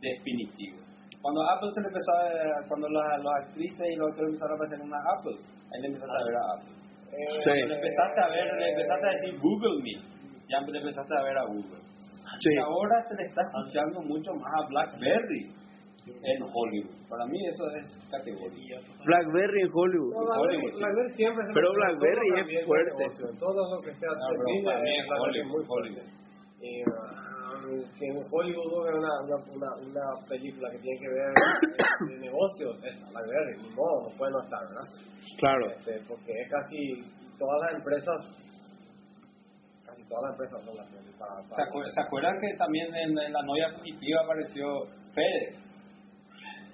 [0.00, 0.83] definitivo.
[1.24, 4.56] Cuando Apple se le empezó a, cuando las, las actrices y los actores empezaron a
[4.60, 5.36] aparecer en una Apple,
[5.72, 6.74] ahí le empezaste a ver a Apple.
[7.16, 7.48] Eh, Sí.
[7.48, 9.94] Cuando le empezaste a ver, le empezaste a decir Google Me,
[10.52, 11.80] ya le empezaste a ver a Google.
[12.44, 12.50] Sí.
[12.52, 15.48] Y ahora se le está escuchando mucho más a BlackBerry
[16.04, 16.92] en Hollywood.
[17.08, 18.76] Para mí eso es categoría.
[19.08, 20.12] BlackBerry en Hollywood.
[20.12, 20.80] No, BlackBerry, Hollywood, sí.
[20.84, 23.04] BlackBerry siempre se Pero BlackBerry es fuerte.
[23.40, 25.62] Todo lo que sea No, pero tecnología, para mí es BlackBerry muy.
[25.64, 26.08] Hollywood.
[26.60, 27.24] Y, um,
[27.98, 32.20] si en Hollywood hubo una, una, una, una película que tiene que ver de, de
[32.20, 34.88] negocios, es BlackBerry, ni modo, no puede no estar, ¿verdad?
[35.38, 35.70] Claro.
[35.70, 36.78] Este, porque es casi
[37.38, 38.18] todas las empresas,
[39.86, 41.12] casi todas las empresas son BlackBerry.
[41.18, 44.66] Para, ¿Se, para, acuer- se acuerdan que también en, en la novia fugitiva apareció
[45.14, 45.56] Pérez?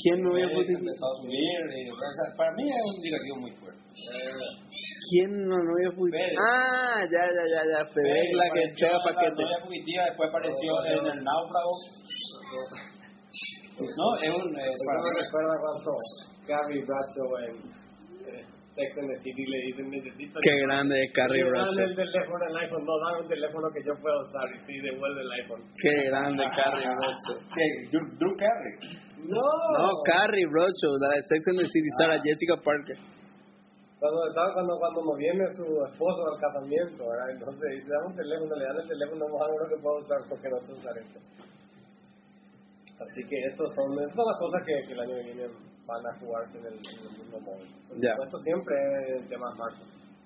[0.03, 1.61] ¿Quién no había Pérez podido- empezó a subir.
[1.77, 3.81] y, o sea, para mí es un indicativo muy fuerte.
[5.11, 6.35] ¿Quién no, no había podido- Fede.
[6.39, 7.81] Ah, ya, ya, ya, ya.
[7.91, 9.39] Fede Pérez es la que entrega en La paquetes.
[9.43, 11.73] novia fugitiva después apareció en el náufrago.
[13.81, 14.53] No, es un.
[14.59, 15.91] eh, para me recuerda cuando
[16.47, 17.55] Carrie Bradshaw en
[18.29, 18.45] eh,
[18.77, 21.85] Sex and the City le dicen necesito Qué grande es Carrie Bradshaw.
[21.89, 25.21] el teléfono el iPhone, no dan un teléfono que yo pueda usar y sí, devuelve
[25.23, 25.63] el iPhone.
[25.81, 27.37] Qué grande Carrie Bradshaw.
[27.57, 27.67] ¿Qué?
[27.91, 28.75] Drew, Carey.
[29.25, 32.97] No, No, Carrie Bradshaw, la de Sex and the City, Sarah Jessica Parker.
[34.01, 37.37] Cuando, estaba, cuando, cuando nos viene su esposo al casamiento, ¿verdad?
[37.37, 40.49] Entonces dice, dame un teléfono, le dan el teléfono, no uno que puedo usar porque
[40.49, 41.21] no sé usar esto.
[42.97, 45.45] Así que eso son, esas son las cosas que, que el año que viene
[45.85, 47.69] van a jugarse en el, en el mundo móvil.
[48.01, 48.13] Ya.
[48.17, 48.75] supuesto, siempre
[49.17, 49.85] es temas marcos.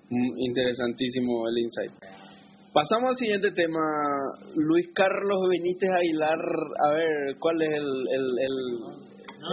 [0.09, 1.91] Mm, interesantísimo el insight.
[2.71, 3.79] Pasamos al siguiente tema.
[4.55, 6.39] Luis Carlos Benítez Aguilar,
[6.83, 9.04] a ver, ¿cuál es el, el, el,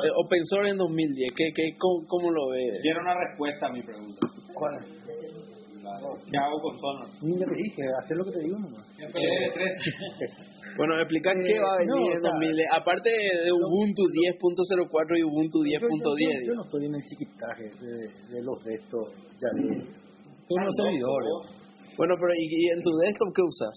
[0.04, 1.32] el Open Source en 2010?
[1.36, 2.78] ¿Qué, qué, cómo, cómo lo ve?
[2.82, 4.26] Dieron una respuesta a mi pregunta.
[4.54, 4.74] ¿Cuál?
[5.82, 5.98] La-
[6.30, 7.10] ¿Qué hago con Sonos?
[7.22, 8.86] Ni te dije, hacer lo que te digo nomás.
[10.74, 12.68] Bueno, explicar Eh, qué va a venir no, en sea, 2010.
[12.72, 13.10] Aparte
[13.44, 14.02] de Ubuntu
[14.40, 16.46] 10.04 y Ubuntu Yo, yo- yo- 10.10.
[16.48, 19.04] yo no estoy en el chiquitaje de, de los de estos,
[19.36, 19.84] ya de
[20.48, 21.28] todos los servidores.
[21.98, 23.74] Bueno, pero ¿y, y en tu desktop qué usas?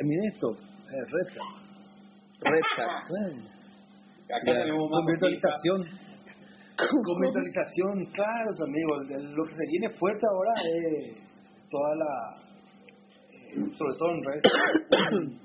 [0.00, 1.52] En mi desktop, eh, Red Hat.
[2.40, 3.04] Red Hat.
[4.28, 5.84] Bueno, Acá Ya, tenemos más con virtualización.
[6.76, 9.32] Con virtualización, claro, amigos.
[9.34, 11.16] Lo que se viene fuerte ahora es
[11.70, 12.12] toda la.
[13.32, 15.40] eh, sobre todo en Red Hat, un,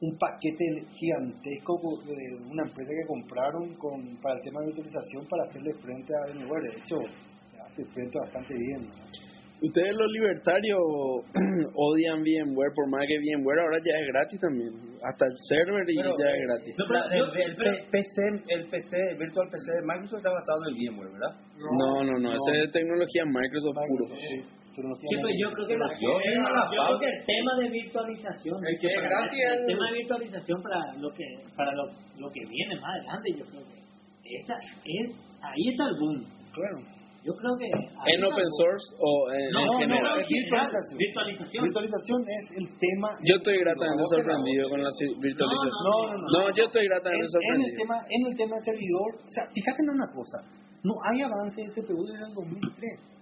[0.00, 5.44] un paquete gigantesco de una empresa que compraron con para el tema de virtualización para
[5.44, 6.62] hacerle frente a VMware.
[6.62, 6.96] De hecho,
[7.64, 8.88] hace frente bastante bien.
[8.88, 9.31] ¿no?
[9.62, 10.78] Ustedes los libertarios
[11.76, 14.72] odian VMware, por más que VMware ahora ya es gratis también.
[15.02, 16.74] Hasta el server y Pero, ya eh, es gratis.
[16.78, 17.00] No, pero
[17.32, 17.56] el,
[17.90, 18.16] PC,
[18.48, 21.32] el PC, el Virtual PC de Microsoft está basado en VMware, ¿verdad?
[21.78, 24.06] No, no, no, esa es tecnología Microsoft puro.
[24.74, 27.68] Sí, pero yo creo que, la, Yo tengo la yo creo que el tema de
[27.68, 31.72] virtualización, El que es para- gratis el es- tema de virtualización para lo que para
[31.72, 31.84] lo,
[32.18, 35.10] lo que viene más adelante, yo creo que esa es
[35.44, 36.24] ahí está el boom.
[36.56, 36.78] Claro.
[37.22, 37.70] Yo creo que...
[37.70, 40.02] ¿En open source o en, No, en no, general?
[40.02, 40.98] no, es virtualización.
[40.98, 41.60] Virtualización.
[41.70, 43.08] Virtualización es el tema.
[43.22, 45.86] Yo estoy gratamente sorprendido con la ci- virtualización.
[45.86, 46.26] No, no, no.
[46.26, 47.76] No, yo estoy en, gratamente en el sorprendido.
[47.78, 50.38] tema en el tema del servidor, o sea, fíjate en una cosa,
[50.82, 53.21] no hay avance de CPU desde el 2003.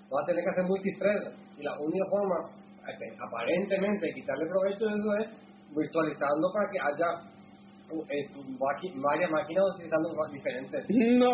[0.11, 1.21] Vas a tener que hacer multithread.
[1.57, 2.35] Y la única forma,
[2.87, 5.27] este, aparentemente, de quitarle provecho de eso es
[5.75, 7.31] virtualizando para que haya
[7.91, 8.23] eh,
[8.99, 11.27] varias máquinas utilizando diferentes No,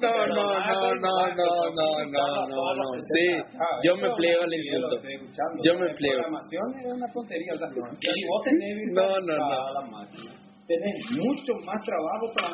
[0.00, 3.00] no, no, no, no, no, no, no, no, no.
[3.00, 3.26] Sí,
[3.84, 4.96] yo me pliego al insulto.
[5.62, 6.18] Yo me pliego.
[6.22, 7.54] programación es una tontería.
[7.54, 9.72] O sea, si vos tenés No, no, no.
[9.72, 10.32] la máquina,
[10.66, 12.50] tenés mucho más trabajo para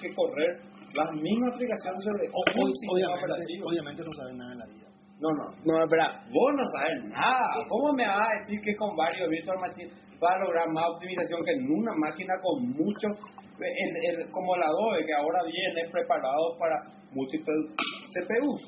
[0.00, 0.60] que correr
[0.94, 3.68] las mismas aplicaciones sobre un sistema Obviamente, operativo.
[3.68, 4.88] obviamente no saben nada en la vida.
[5.20, 5.44] No, no.
[5.64, 6.20] No, espera.
[6.30, 7.46] Vos no sabes nada.
[7.68, 11.44] ¿Cómo me vas a decir que con varios virtual machines vas a lograr más optimización
[11.44, 13.08] que en una máquina con mucho,
[13.58, 16.76] el- el- como el Adobe, que ahora viene preparado para
[17.12, 17.56] múltiples
[18.12, 18.62] CPUs?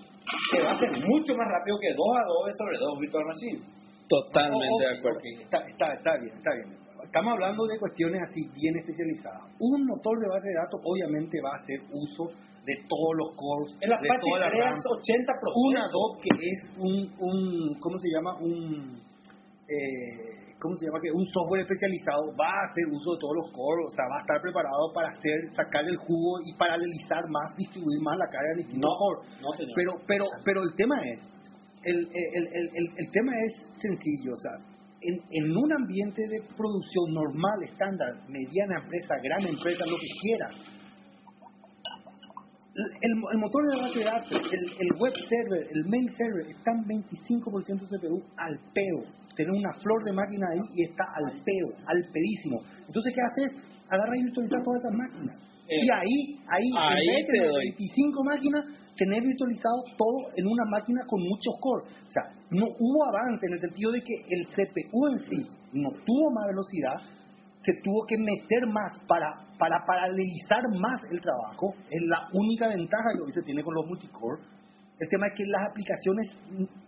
[0.50, 3.62] Que va a ser mucho más rápido que dos Adobe sobre dos virtual machines.
[4.08, 5.18] Totalmente de acuerdo.
[5.42, 6.85] Está, está, está bien, está bien.
[7.04, 9.42] Estamos hablando de cuestiones así bien especializadas.
[9.58, 12.30] Un motor de base de datos obviamente va a hacer uso
[12.66, 14.74] de todos los cores, El de Apache las crea RAM.
[14.74, 15.52] 80%.
[15.54, 18.34] Un Adobe que es un, un ¿cómo se llama?
[18.42, 18.98] Un,
[19.70, 20.98] eh, ¿cómo se llama?
[21.00, 24.18] Que un software especializado va a hacer uso de todos los cores, o sea, va
[24.18, 28.50] a estar preparado para hacer, sacar el jugo y paralelizar más, distribuir más la carga
[28.58, 29.22] distintos No, cores.
[29.40, 29.74] no, señor.
[29.76, 31.20] Pero, pero, pero el tema es,
[31.86, 34.58] el, el, el, el, el tema es sencillo, o sea,
[35.06, 40.50] en, en un ambiente de producción normal, estándar, mediana empresa, gran empresa, lo que quiera,
[42.76, 46.84] el, el motor de base de datos, el, el web server, el mail server, están
[46.84, 49.00] 25% CPU al peo.
[49.34, 52.60] Tener una flor de máquina ahí y está al peo, al pedísimo.
[52.86, 53.48] Entonces, ¿qué haces?
[53.88, 55.36] Agarra y virtualiza todas esas máquinas.
[55.68, 57.64] Eh, y ahí, ahí, ahí en vez de te tener doy.
[57.64, 58.64] 25 máquinas,
[58.96, 61.86] tener virtualizado todo en una máquina con muchos cores.
[62.06, 65.90] O sea, no hubo avance en el sentido de que el CPU en sí no
[66.04, 66.98] tuvo más velocidad,
[67.62, 71.74] se tuvo que meter más para, para paralelizar más el trabajo.
[71.90, 74.40] Es la única ventaja que hoy se tiene con los multicore.
[74.98, 76.26] El tema es que las aplicaciones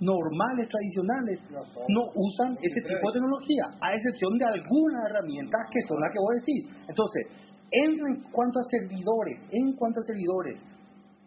[0.01, 1.41] normales, tradicionales,
[1.89, 6.19] no usan ese tipo de tecnología, a excepción de algunas herramientas que son las que
[6.19, 6.89] voy a decir.
[6.89, 7.27] Entonces,
[7.71, 10.57] en cuanto a servidores, en cuanto a servidores,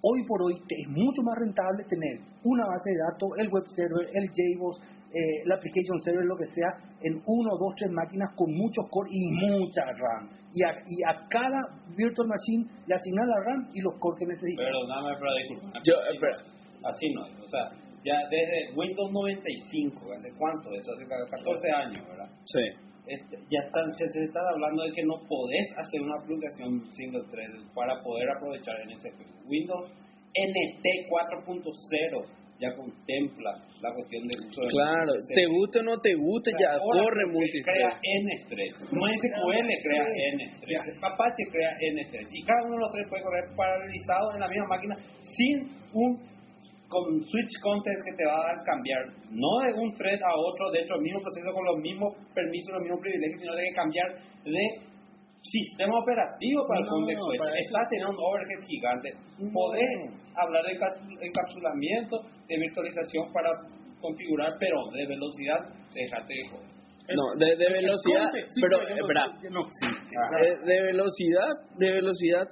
[0.04, 3.64] hoy por hoy te es mucho más rentable tener una base de datos, el web
[3.76, 4.82] server, el JBoss,
[5.14, 6.72] eh, la application server, lo que sea,
[7.02, 10.30] en uno, dos, tres máquinas con muchos core y mucha RAM.
[10.54, 11.60] Y a, y a cada
[11.95, 14.64] virtual machine le asignan la RAM y los core que necesita.
[14.64, 15.80] Perdóname, pero disculpa.
[15.84, 16.38] Yo, Así espera.
[16.84, 17.39] Así no es.
[17.39, 17.72] O sea,
[18.04, 20.74] ya desde Windows 95, ¿hace cuánto?
[20.74, 22.30] Eso hace 14 años, ¿verdad?
[22.45, 22.91] Sí.
[23.08, 27.24] Este, ya están, se, se está hablando de que no podés hacer una aplicación single
[27.32, 29.47] thread para poder aprovechar NSP.
[29.47, 29.89] Windows
[30.32, 36.14] NT 4.0 ya contempla la cuestión del uso de Claro, te guste o no te
[36.14, 37.97] guste, ya Ahora corre crea multithread.
[38.06, 38.62] N3.
[38.93, 40.97] No SQL crea N3.
[41.02, 42.28] Apache crea N3.
[42.30, 44.95] Y cada uno de los tres puede correr paralelizado en la misma máquina
[45.36, 46.30] sin un
[46.92, 49.02] con switch content que te va a dar cambiar.
[49.32, 52.84] No de un thread a otro dentro del mismo proceso con los mismos permisos, los
[52.84, 54.08] mismos privilegios, sino de que cambiar
[54.44, 54.66] de
[55.42, 57.39] sistema operativo para el context switch.
[57.39, 59.10] para eso- Está teniendo un overhead gigante.
[59.39, 59.50] No.
[59.56, 59.89] Poder
[60.36, 62.16] hablar de encaps- encapsulamiento,
[62.48, 63.50] de virtualización para
[64.00, 65.60] configurar, pero de velocidad,
[65.96, 66.68] déjate de joder.
[67.16, 70.16] No, de, de velocidad, Sí, pero espera, no existe.
[70.39, 72.46] de, de velocidad, de velocidad,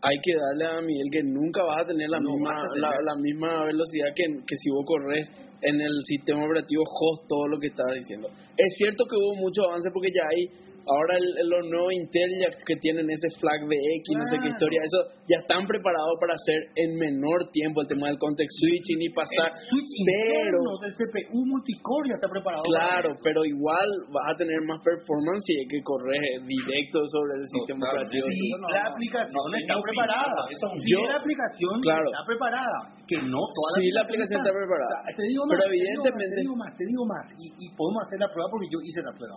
[0.00, 3.02] hay que darle a Miguel que nunca vas a tener la No misma tener.
[3.02, 5.28] la misma velocidad que, que si vos corres
[5.60, 8.28] en el sistema operativo host todo lo que estás diciendo.
[8.56, 10.46] Es cierto que hubo mucho avance porque ya hay
[10.88, 14.36] ahora el- el- los nuevos Intel ya que tienen ese flag de X, no sé
[14.36, 14.54] qué Claro.
[14.56, 19.00] historia, eso ya están preparados para hacer en menor tiempo el tema del context switching
[19.04, 22.62] y pasar, El switch pero del CPU multicore ya está preparado.
[22.64, 27.44] Claro, pero igual vas a tener más performance si hay que correr directo sobre el
[27.48, 28.18] sistema Totalmente.
[28.18, 28.26] operativo.
[28.32, 30.38] Sí, no, la no, aplicación no, está preparada.
[30.50, 32.06] eso es Sí, Yo- la aplicación claro.
[32.08, 32.78] está preparada.
[33.08, 34.96] Que no toda Sí, la aplicación está preparada.
[34.98, 37.04] O sea, te digo Pero más, te digo evidentemente- más, Te digo más, te digo
[37.06, 37.24] más.
[37.38, 39.36] Y, y podemos hacer la prueba porque yo hice la prueba.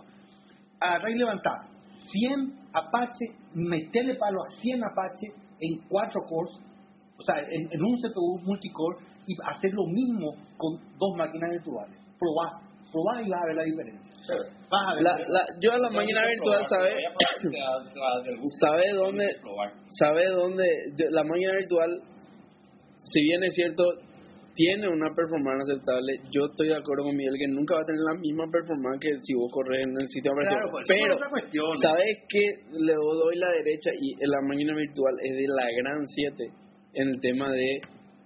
[0.84, 1.58] Agarrar y levantar
[2.10, 5.28] 100 Apache, meterle palo a 100 Apache
[5.60, 6.54] en 4 cores.
[7.18, 11.96] o sea, en, en un CPU multicore y hacer lo mismo con dos máquinas virtuales.
[12.18, 12.60] Probar,
[12.90, 14.12] probar y vas a ver la diferencia.
[14.70, 15.02] Vas a ver.
[15.02, 16.94] La, la, yo a la máquina virtual, ¿sabe?
[18.60, 19.26] ¿Sabe dónde?
[19.90, 20.64] ¿Sabe dónde?
[21.10, 22.00] La máquina virtual,
[22.96, 23.84] si bien es cierto,
[24.54, 28.00] tiene una performance aceptable, yo estoy de acuerdo con Miguel que nunca va a tener
[28.02, 31.16] la misma performance que si vos corres en el sitio Claro, pues, Pero.
[31.80, 32.44] ¿sabes qué?
[32.72, 36.44] Le doy la derecha y la máquina virtual es de la gran 7
[36.94, 37.80] en el tema de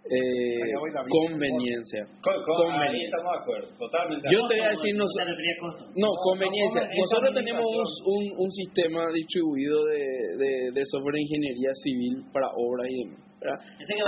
[0.07, 0.61] eh,
[1.09, 2.07] conveniencia.
[2.23, 3.11] Con, con, ahí Conveniencia.
[3.11, 4.29] estamos de acuerdo, totalmente.
[4.31, 6.83] Yo te voy a decir, no conveniencia.
[6.95, 9.99] Nosotros tenemos un, un, un sistema distribuido de,
[10.39, 13.26] de, de software de ingeniería civil para obras y demás.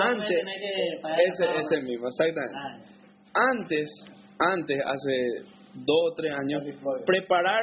[0.01, 0.45] Antes,
[1.26, 2.57] ese, ese mismo, exactamente.
[2.57, 3.91] Ah, Antes,
[4.39, 6.62] antes, hace dos o tres años,
[7.07, 7.61] preparar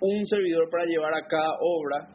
[0.00, 2.08] un servidor para llevar a cada obra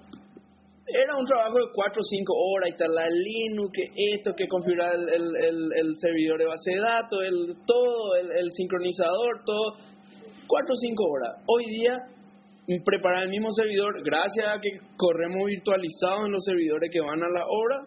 [0.93, 5.07] era un trabajo de 4 o 5 horas, instalar Linux, que esto, que configurar el,
[5.09, 9.77] el, el, el servidor de base de datos, el, todo, el, sincronizador, todo,
[10.47, 11.31] 4 o 5 horas.
[11.47, 11.95] Hoy día,
[12.83, 17.29] preparar el mismo servidor, gracias a que corremos virtualizados en los servidores que van a
[17.29, 17.77] la obra,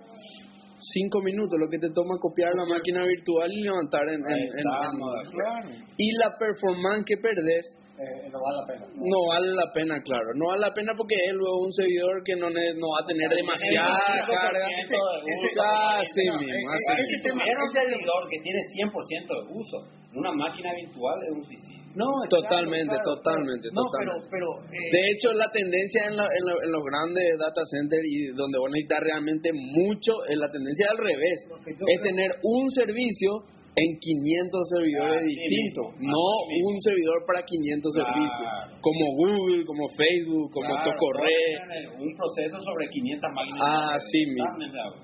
[0.92, 4.20] 5 minutos, lo que te toma copiar la máquina virtual y levantar en...
[4.20, 7.64] en- en- en- de y la performance que perdés
[7.96, 8.84] Eh, no vale la pena.
[8.98, 10.34] no vale la pena, claro.
[10.34, 13.06] No vale la pena porque es luego un servidor que no, ne- no va a
[13.06, 14.66] tener demasiada carga.
[16.02, 17.38] Así mismo, así Si mismo.
[17.38, 19.76] tuviera un servidor que tiene 100% de uso,
[20.14, 21.83] una máquina virtual es un suicidio.
[21.94, 24.26] No, Totalmente, claro, claro, totalmente, No, totalmente.
[24.30, 27.62] pero, pero eh, De hecho, la tendencia en, la- en la- en los grandes data
[27.70, 31.38] centers y donde vos necesitas realmente mucho, es la tendencia al revés.
[31.70, 37.18] Es creo- tener un servicio en 500 servidores Así distintos, mismo, no así un servidor
[37.26, 38.06] para 500 Claro.
[38.06, 38.48] servicios,
[38.82, 43.60] como Google, como Facebook, como Tocorre, tenés Un proceso sobre 500 máquinas.
[43.62, 44.94] Ah, sí, mismo.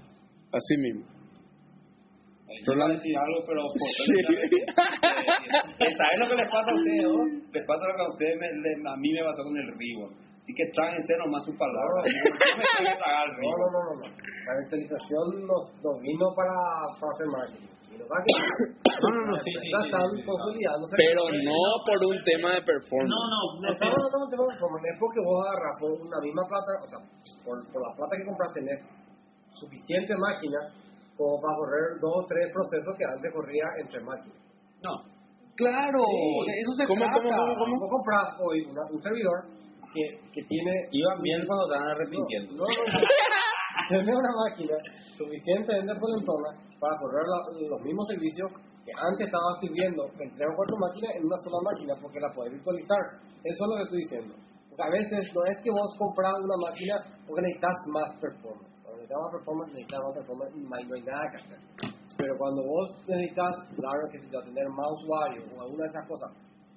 [0.53, 1.03] Así mismo.
[2.67, 3.79] Yo iba a decir algo, pero por
[5.81, 7.07] Eh, ¿Sabes lo que les pasa a ustedes?
[7.07, 7.25] oh?
[7.53, 10.11] Les pasa lo que a ustedes, me- le- a mí me pasó con el Ribbon.
[10.43, 12.03] Así que tráguense nomás su palabra.
[12.03, 12.11] No,
[13.39, 14.07] No, no, no, no, no.
[14.11, 16.55] La virtualización no, no vino para,
[16.99, 17.71] para hacer marketing.
[18.01, 20.97] No, no, no, sí, sí, sí, sí, sí.
[20.97, 23.13] Pero no por un tema de performance.
[23.13, 26.71] No, no, No estamos hablando de performance, es porque vos agarras por una misma plata,
[26.83, 26.99] o sea,
[27.45, 28.81] por, por la plata que compraste tenés
[29.55, 30.59] suficiente máquina
[31.21, 34.41] como para correr dos o tres procesos que antes corría entre máquinas.
[34.81, 34.93] No.
[35.61, 37.21] claro, eso se ¿Cómo, trata.
[37.21, 37.75] cómo, cómo, cómo?
[37.85, 39.45] Vos compras hoy una- un servidor
[39.93, 40.73] que, que tiene...
[40.89, 42.57] Iban bien cuando estaban arrepintiendo.
[42.57, 43.01] No, no, no.
[43.93, 44.73] Tener una máquina
[45.19, 48.49] suficientemente potentona para correr la- los mismos servicios
[48.89, 52.33] que antes estaba sirviendo en tres o cuatro máquinas en una sola máquina porque la
[52.33, 53.21] puedes virtualizar.
[53.45, 54.33] Eso es lo que estoy diciendo.
[54.73, 56.95] Porque a veces no es que vos compras una máquina
[57.29, 58.70] porque necesitas más performance.
[59.11, 61.59] Más performance, necesitas más performance y no hay nada que hacer.
[62.17, 66.31] Pero cuando vos necesitas, claro que tener más usuarios o alguna de esas cosas,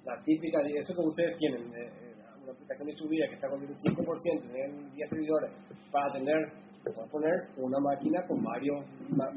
[0.04, 3.62] la típica, de eso que ustedes tienen, eh, eh, una aplicación distribuida que está con
[3.62, 5.50] el 5%, tener 10 servidores,
[5.90, 6.52] para tener,
[6.92, 8.84] a poner una máquina con varios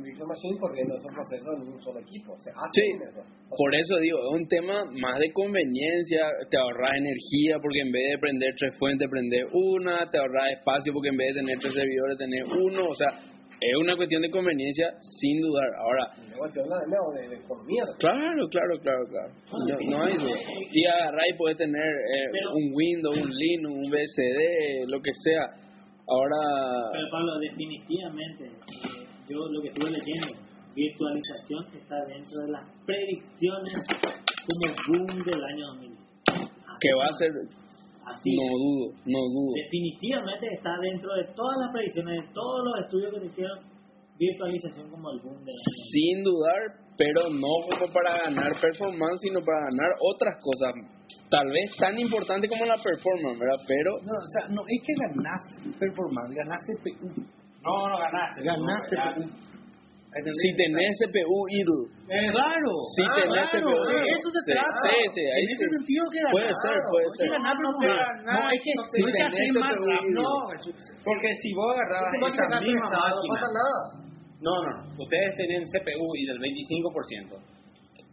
[0.03, 2.33] virtual machines corriendo esos procesos en un solo equipo.
[2.33, 3.21] O sea, Sí, hacen eso.
[3.49, 7.91] O por eso digo, es un tema más de conveniencia, te ahorras energía porque en
[7.91, 11.59] vez de prender tres fuentes, prender una, te ahorras espacio porque en vez de tener
[11.59, 13.15] tres servidores, tener uno, o sea,
[13.59, 15.65] es una cuestión de conveniencia sin dudar.
[15.79, 17.83] Ahora, sea, una cuestión de, de, de economía.
[17.97, 20.37] claro, claro, claro, claro, no, no hay duda.
[20.71, 25.66] Y agarrar y puedes tener eh, un Windows, un Linux, un BSD, lo que sea.
[26.07, 30.27] Ahora, Pero Pablo, definitivamente, eh, yo lo que estuve leyendo,
[30.73, 33.73] virtualización está dentro de las predicciones
[34.47, 35.97] como boom del año 2000.
[36.79, 37.31] que va a ser,
[38.07, 39.51] Así, no dudo, no dudo.
[39.65, 43.59] definitivamente está dentro de todas las predicciones, de todos los estudios que se hicieron,
[44.17, 45.91] virtualización como el boom del año 2000.
[45.91, 46.61] sin dudar,
[46.97, 50.71] pero no como para ganar performance, sino para ganar otras cosas,
[51.29, 53.59] tal vez tan importante como la performance, ¿verdad?
[53.67, 55.41] Pero No, o sea, no es que ganás
[55.79, 57.07] performance, ganás CPU.
[57.63, 58.43] No, no ganaste.
[58.43, 59.13] Ganás no, ya.
[59.13, 59.47] CPU.
[60.07, 60.39] ¿Entendés?
[60.41, 61.83] si tenés CPU idle,
[62.31, 64.81] Claro, si ah, tenés claro, CPU eso se trata.
[64.87, 65.75] sí, sí, ahí en ese sí.
[65.77, 66.31] sentido que ganás.
[66.31, 67.31] Puede ser, puede Es que ser.
[67.37, 67.79] ganar No, no,
[68.23, 69.85] No, es que si no es que tenés CPU.
[70.15, 70.29] No,
[71.03, 73.77] porque si vos agarrabas esa misma pasa nada.
[74.39, 75.03] No, no, no.
[75.03, 77.37] Ustedes tenían CPU y del 25%.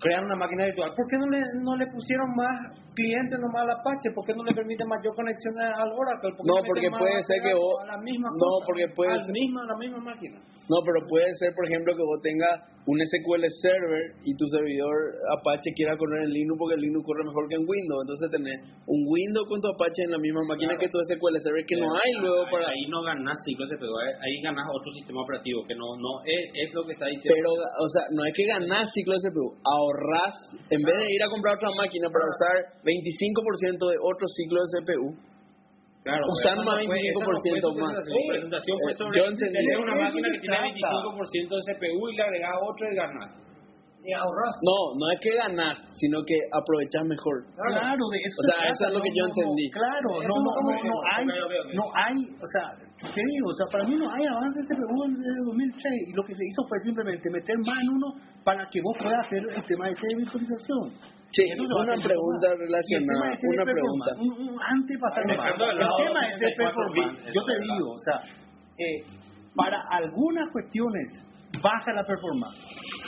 [0.01, 0.93] crean una máquina virtual.
[0.97, 2.59] ¿Por qué no le, no le pusieron más
[2.95, 4.11] clientes nomás al Apache?
[4.15, 6.31] ¿Por qué no le permiten mayor conexión al Oracle?
[6.37, 9.15] ¿Por No, porque más puede ser que vos- a la misma no, cosa, porque puede
[9.17, 10.39] la ser- misma, a la misma máquina.
[10.71, 14.93] No, pero puede ser, por ejemplo, que vos tengas un SQL Server y tu servidor
[15.41, 18.01] Apache quiera correr en Linux porque el Linux corre mejor que en Windows.
[18.05, 21.65] Entonces tenés un Windows con tu Apache en la misma máquina que tu SQL Server
[21.65, 22.69] que no hay luego ahí, para...
[22.69, 26.45] Ahí no ganás ciclos de pero ahí ganás otro sistema operativo, que no no es,
[26.65, 27.33] es lo que está diciendo.
[27.37, 30.35] Pero, o sea, no es que ganás ciclo de CPU, ahorrás,
[30.69, 34.69] en vez de ir a comprar otra máquina para usar 25% de otro ciclo de
[34.79, 35.09] CPU,
[36.05, 37.93] Claro, Usan pero más eso no fue- eso no 25% fue su más.
[37.97, 38.13] presentación.
[38.13, 39.57] Su presentación fue Eh, sobre yo entendí.
[39.57, 40.69] tener una máquina que tiene trata.
[40.69, 43.31] 25% de CPU y le agregás otro y ganás.
[44.05, 44.53] Y ahorras.
[44.61, 47.41] no, no es que ganás, sino que aprovechás mejor.
[47.57, 49.65] Claro, de eso O sea, se eso es lo que no, yo no, entendí.
[49.65, 51.25] no, claro, no, no, no no, no hay,
[51.73, 52.65] no hay, o sea,
[53.01, 53.47] ¿qué digo?
[53.49, 56.45] O sea, para mí no hay avance de CPU desde 2003 y lo que se
[56.45, 58.09] hizo fue simplemente meter más en uno
[58.45, 60.85] para que vos puedas hacer el tema de virtualización.
[61.35, 64.11] Sí, Eso una pregunta el relacionada, tema una pregunta.
[64.19, 65.51] Un, un antes pasar más.
[65.51, 67.35] El lado tema es de 64 performance.
[67.35, 68.23] Yo te digo, o sea,
[68.79, 69.03] eh,
[69.57, 71.11] para algunas cuestiones
[71.61, 72.55] baja la performance,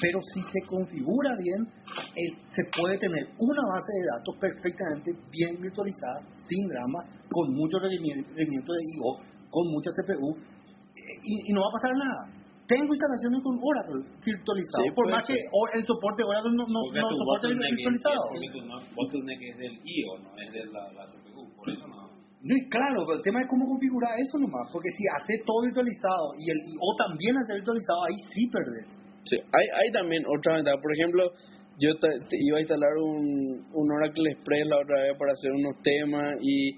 [0.00, 1.70] pero si se configura bien,
[2.18, 7.78] eh, se puede tener una base de datos perfectamente bien virtualizada, sin drama, con mucho
[7.78, 12.35] rendimiento rendimiento de I.O., con mucha CPU, eh, y, y no va a pasar nada.
[12.66, 15.46] Tengo instalaciones con Oracle virtualizado, Sí, por más que ser.
[15.54, 18.26] o- el soporte Oracle no, no, no soporte es- virtualizado.
[18.66, 22.10] no- bottleneck es del IO, no es de la, la CPU, por eso no.
[22.42, 25.62] No, y claro, pero el tema es cómo configurar eso nomás, porque si hace todo
[25.62, 28.86] virtualizado y el o también hace virtualizado, ahí sí perdés.
[29.24, 30.76] Sí, hay, hay también otra ventaja.
[30.80, 31.32] Por ejemplo,
[31.78, 35.50] yo te- te iba a instalar un, un Oracle Express la otra vez para hacer
[35.52, 36.76] unos temas y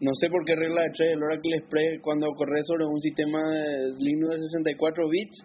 [0.00, 3.38] no sé por qué regla de tres el Oracle Express cuando corre sobre un sistema
[3.38, 5.44] de Linux de 64 bits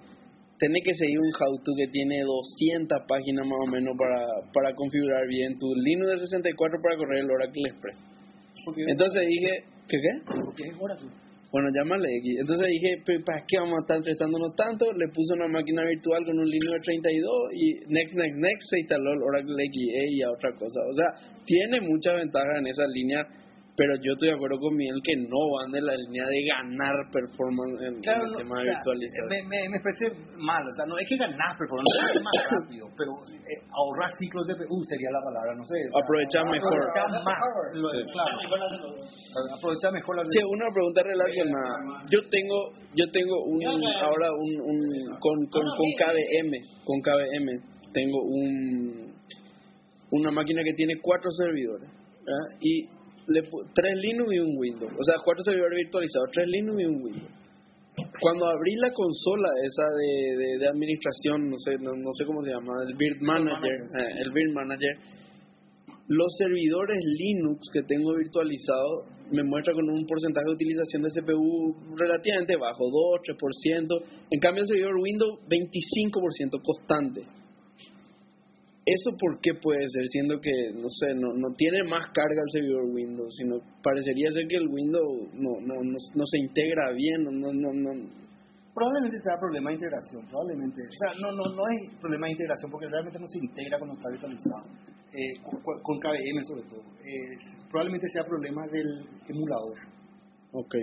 [0.59, 5.25] tenés que seguir un how-to que tiene 200 páginas más o menos para, para configurar
[5.27, 7.97] bien tu Linux de 64 para correr el Oracle Express.
[8.75, 10.13] Entonces dije, ¿qué qué?
[10.27, 11.09] porque es Oracle.
[11.51, 12.45] Bueno, llámale X.
[12.45, 14.85] Entonces dije, "Pero, ¿para qué vamos a estar estresándonos tanto?
[14.93, 18.79] Le puse una máquina virtual con un Linux de 32 y next, next, next se
[18.85, 20.79] instaló el Oracle XE y a otra cosa.
[20.85, 21.09] O sea,
[21.45, 23.25] tiene muchas ventajas en esa línea,
[23.79, 26.91] pero yo estoy de acuerdo con Miguel que no van de la línea de ganar
[27.15, 29.23] performance en, Claro, el no, tema o de sea, virtualizar.
[29.31, 30.05] me, me, me parece
[30.35, 34.43] mal, o sea, no es que ganar performance, es más rápido, pero eh, ahorrar ciclos
[34.51, 35.79] de CPU sería la palabra, no sé.
[35.79, 36.75] o sea, Aprovechar mejor.
[36.75, 37.39] Aprovechar más,
[37.79, 38.03] lo- Sí.
[38.11, 38.35] claro,
[39.55, 42.03] aprovechar mejor la Che, una pregunta relacionada.
[42.11, 42.57] Yo tengo,
[42.99, 44.79] yo tengo un, ahora un, un
[45.23, 46.51] con, con, con KVM,
[46.83, 47.47] con KVM,
[47.95, 49.15] tengo un,
[50.11, 51.87] una máquina que tiene cuatro servidores
[52.59, 52.85] y
[53.29, 53.41] le,
[53.73, 57.31] tres Linux y un Windows, o sea, cuatro servidores virtualizados, tres Linux y un Windows.
[58.21, 62.43] Cuando abrí la consola esa de, de, de administración, no sé, no, no sé cómo
[62.43, 64.97] se llama, el Build Manager, eh, el Build Manager,
[66.07, 71.75] los servidores Linux que tengo virtualizados me muestra con un porcentaje de utilización de CPU
[71.95, 74.03] relativamente bajo, 2, 3%.
[74.31, 77.21] En cambio, el servidor Windows, 25% constante.
[78.89, 80.07] ¿Eso por qué puede ser?
[80.07, 84.47] Siendo que, no sé, no, no tiene más carga el servidor Windows, sino parecería ser
[84.47, 87.91] que el Windows no, no, no, no se integra bien, no, no, no,
[88.73, 90.81] Probablemente sea problema de integración, probablemente.
[90.81, 93.93] O sea, no, no, no es problema de integración porque realmente no se integra cuando
[93.93, 94.65] está virtualizado,
[95.13, 96.81] eh, con, con KVM sobre todo.
[97.05, 97.37] Eh,
[97.69, 99.77] probablemente sea problema del emulador,
[100.53, 100.73] Ok.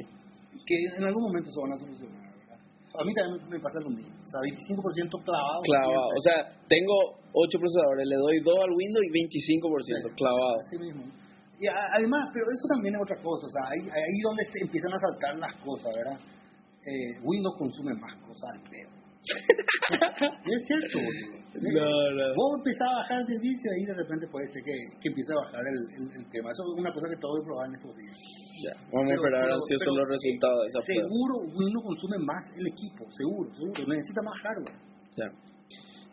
[0.67, 2.26] que en algún momento se van a solucionar.
[2.99, 4.13] A mí también me pasa lo mismo.
[4.13, 5.61] O sea, 25% clavado.
[5.63, 6.09] Clavado.
[6.17, 6.37] O sea,
[6.69, 10.57] tengo 8 procesadores, le doy 2 al Windows y 25% clavado.
[10.61, 11.05] Así mismo.
[11.59, 14.93] Y además, pero eso también es otra cosa, o sea, ahí, ahí donde se empiezan
[14.93, 16.21] a saltar las cosas, ¿verdad?
[16.85, 18.93] Eh, Windows consume más cosas al pedo.
[20.53, 21.46] es cierto, boludo.
[21.63, 22.25] No, no.
[22.35, 25.37] Vos empezás a bajar el servicio y de repente puede ser que, que empiece a
[25.47, 26.51] bajar el, el, el tema.
[26.53, 28.17] Eso es una cosa que que probar en estos días.
[28.65, 31.03] Ya, vamos a Pero- esperar pero- ansiosos pero, los resultados de esa prueba.
[31.07, 33.79] Seguro Windows consume más el equipo, seguro, seguro.
[33.87, 34.77] Necesita más hardware.
[35.17, 35.29] Ya.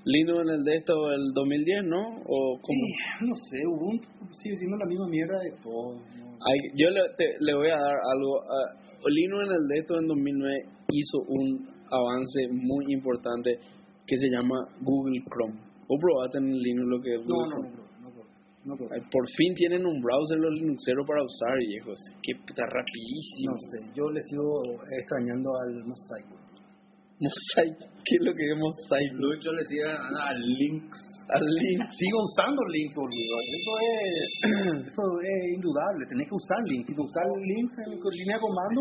[0.06, 2.02] Linux en el de esto el 2010, ¿no?
[2.28, 2.84] ¿O cómo?
[2.84, 5.96] Sí, no sé, Ubuntu sigue siendo la misma mierda de todo.
[5.96, 6.36] ¿no?
[6.44, 8.42] Hay- yo le, te- le voy a dar algo.
[8.44, 10.56] a- Linux en el de esto en 2009
[10.92, 13.60] hizo un avance muy importante
[14.06, 15.60] que se llama Google Chrome.
[15.88, 17.84] ¿Vos probaste en Linux lo que es No, Google no, no, Chrome?
[18.02, 21.98] no, no, no, no, Ay, por fin tienen un browser los Linuxeros para usar, viejos.
[22.24, 23.54] Qué puta rapidísimo.
[23.54, 26.28] no sé, yo le sigo extrañando al Mosaic.
[27.20, 29.12] Mosaic, ¿qué es lo que es Mosaic?
[29.14, 31.00] Lucho le decía a Links.
[31.30, 31.80] Al Link.
[31.96, 33.36] Sigo usando Links, boludo.
[33.48, 36.04] Eso es, eso es indudable.
[36.10, 36.88] Tenés que usar Links.
[36.90, 38.80] Si no usas Links en línea de comando,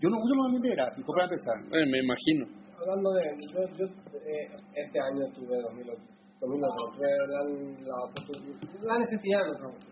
[0.00, 1.56] yo no uso los ambientes gráficos para empezar.
[1.68, 2.61] Eh, me imagino.
[2.82, 3.22] Hablando de,
[3.54, 3.86] yo, yo
[4.26, 6.02] eh, este año tuve 2008,
[6.40, 7.40] 2012, fue la,
[8.82, 9.38] la, necesidad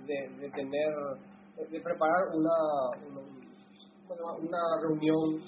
[0.06, 0.90] de, de tener,
[1.70, 2.50] de preparar una,
[4.42, 5.38] una, reunión,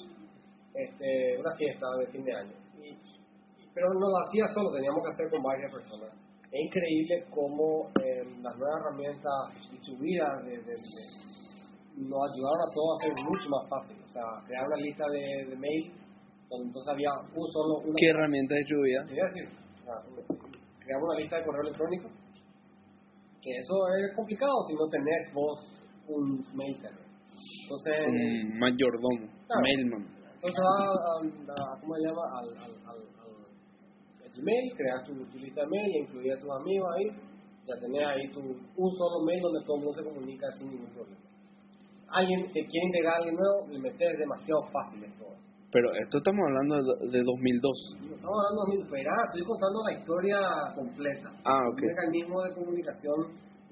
[0.72, 2.54] este, una fiesta de fin de año.
[2.80, 2.96] Y,
[3.74, 6.14] pero no lo hacía solo, teníamos que hacer con varias personas.
[6.52, 11.22] Es increíble cómo eh, las nuevas herramientas distribuidas de, de- de-
[11.92, 13.96] nos ayudaron a todos a hacer mucho más fácil.
[14.04, 16.01] O sea, crear una lista de, de mail
[16.60, 17.78] entonces había un solo...
[17.84, 19.04] Una ¿Qué herramienta distribuida?
[19.06, 19.48] Te iba a decir,
[20.84, 22.08] creamos una lista de correo electrónico,
[23.40, 25.58] que eso es complicado si no tenés vos
[26.08, 27.06] un mail server.
[27.64, 29.62] Entonces, Un mayordomo, Claro.
[29.62, 30.06] mailman.
[30.34, 30.76] entonces va
[31.18, 32.22] al, a- ¿cómo se llama?
[32.38, 36.50] Al, al, al, al- Gmail, creas tu, tu lista de mail y incluías a tus
[36.50, 37.06] amigos ahí,
[37.66, 40.88] ya tenés ahí tu, un solo mail donde todo el mundo se comunica sin ningún
[40.90, 41.20] problema.
[42.08, 45.36] Alguien se quiere integrar a alguien nuevo, le metes demasiado fácil en todo.
[45.72, 47.96] Pero esto estamos hablando de, de 2002.
[48.04, 50.36] No Estamos hablando de mil, verá, estoy contando la historia
[50.76, 51.32] completa.
[51.48, 51.80] Ah, ok.
[51.80, 53.18] Un mecanismo de comunicación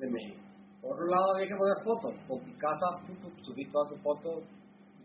[0.01, 0.35] de mail.
[0.81, 2.15] Por otro lado, había que poner fotos.
[2.27, 4.49] Con tu casa, tú, tú subís todas tus fotos,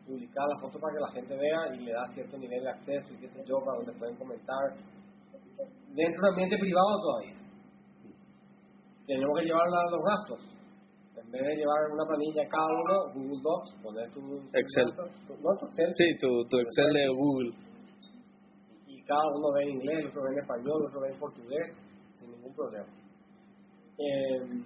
[0.08, 3.14] publicar las fotos para que la gente vea y le das cierto nivel de acceso
[3.14, 4.72] y qué sé yo, para donde pueden comentar.
[5.92, 7.36] Dentro de un ambiente privado todavía.
[9.06, 10.55] Tenemos que llevar los gastos.
[11.36, 14.22] En vez de llevar una planilla cada uno, Google Docs, poner tu...
[14.54, 14.88] Excel.
[15.44, 15.92] No, tu Excel.
[15.96, 17.52] Sí, tu, tu Excel de Google.
[18.88, 21.20] y cada uno ve en inglés, el otro ve en español, el otro ve en
[21.20, 21.76] portugués,
[22.18, 22.88] sin ningún problema.
[23.98, 24.64] Eh,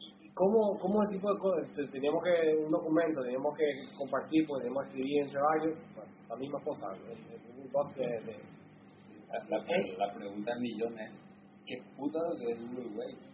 [0.00, 1.60] ¿y ¿Cómo, ¿Cómo ese tipo de cosas?
[1.68, 3.64] Entonces, Teníamos que, un documento, teníamos que
[3.96, 7.94] compartir, pues teníamos que escribir entre varios, pues, la misma cosa, el, el Google Docs
[7.96, 8.52] de, de-
[9.30, 9.64] La, la,
[9.98, 11.10] la pregunta del millón es,
[11.66, 12.18] ¿qué puta
[12.50, 13.31] es Google Wave?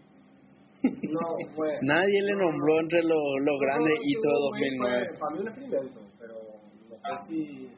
[0.82, 1.20] No
[1.54, 1.78] fue...
[1.82, 5.06] Nadie le nombró entre los, los grandes No, hitos de fue- 2009.
[5.08, 6.34] fue Para mí un experimento, pero
[6.88, 7.68] no sé si...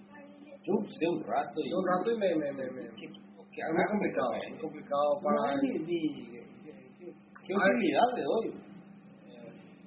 [0.62, 1.70] Yo usé un rato y...
[1.70, 2.34] Yo un rato y me...
[2.36, 4.50] me, me, me ¿Qué, qué es muy complicado, ¿eh?
[4.50, 5.36] muy complicado para...
[5.36, 6.40] Para ni, ni-
[7.46, 8.54] ¿qué, utilidad le doy?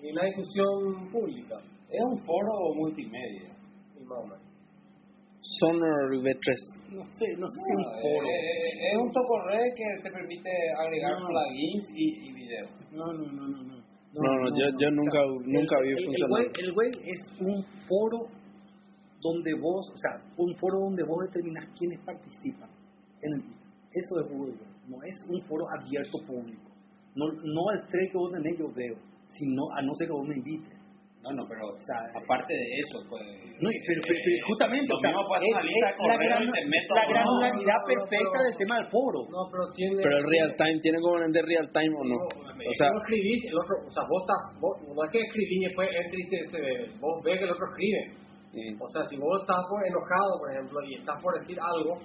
[0.01, 1.55] y una discusión pública,
[1.89, 3.55] Es un foro multimedia.
[3.97, 4.52] y más o menos.
[5.43, 6.95] Sonor V3.
[6.95, 8.27] No sé, no sé si un No, foro.
[8.27, 11.27] eh, eh, es un socorre que te permite agregar No.
[11.27, 12.69] plugins y, y videos.
[12.91, 13.63] No, no, no, no.
[13.63, 13.83] no.
[14.13, 16.45] No, no, yo, yo nunca, nunca vi funcionar.
[16.59, 18.27] el web es un foro
[19.19, 22.69] donde vos, o sea, un foro donde vos determinás quiénes participan.
[23.21, 23.41] En el,
[23.91, 24.31] eso es.
[24.87, 26.69] No es un foro abierto público.
[27.15, 28.95] No, no el thread que vos tenés yo veo,
[29.37, 30.77] sino a no ser que vos me invites.
[31.23, 33.23] No, no, pero sea, aparte de eso, pues...
[33.63, 36.51] No, y- pero, pero- pero justamente, lo o sea, mismo pasa es, es la, gran-
[36.51, 39.19] la granularidad No, no, no, perfecta pero- del tema del foro.
[39.31, 40.03] No, pero tiene.
[40.03, 42.17] Pero el real time, ¿tiene componente real time o no?
[42.19, 45.63] O sea, vos escribís, el otro, o sea, vos estás, vos, no es que escribís
[45.63, 46.39] y después entra y se,
[46.99, 48.03] vos ves que el otro escribe.
[48.83, 51.97] O sea, si vos estás por enojado, por ejemplo, y estás por decir algo,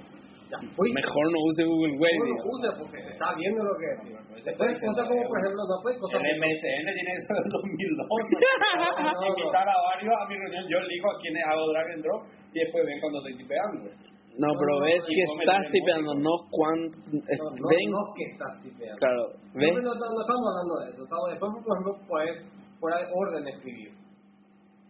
[0.48, 0.96] ya fuiste.
[0.96, 2.18] mejor no use Google Wave.
[2.18, 4.18] No lo uses porque está viendo lo que decís.
[4.44, 8.08] Después cosas como, por ejemplo, no puedes cosas El MSN tiene eso del 2002.
[8.08, 9.28] no, no.
[9.28, 12.22] Invitar a varios a mi reunión, yo elijo a quienes hago drag and drop
[12.52, 13.92] y después ven cuando estoy tipeando.
[14.38, 18.96] No, pero ves que me estás tipeando, no no, ven, no que estás tipeando.
[18.96, 19.22] claro,
[19.52, 19.74] ven.
[19.74, 21.02] no, no, estamos hablando de eso.
[21.02, 23.90] Estamos, después, por ejemplo, puedes de orden escribir.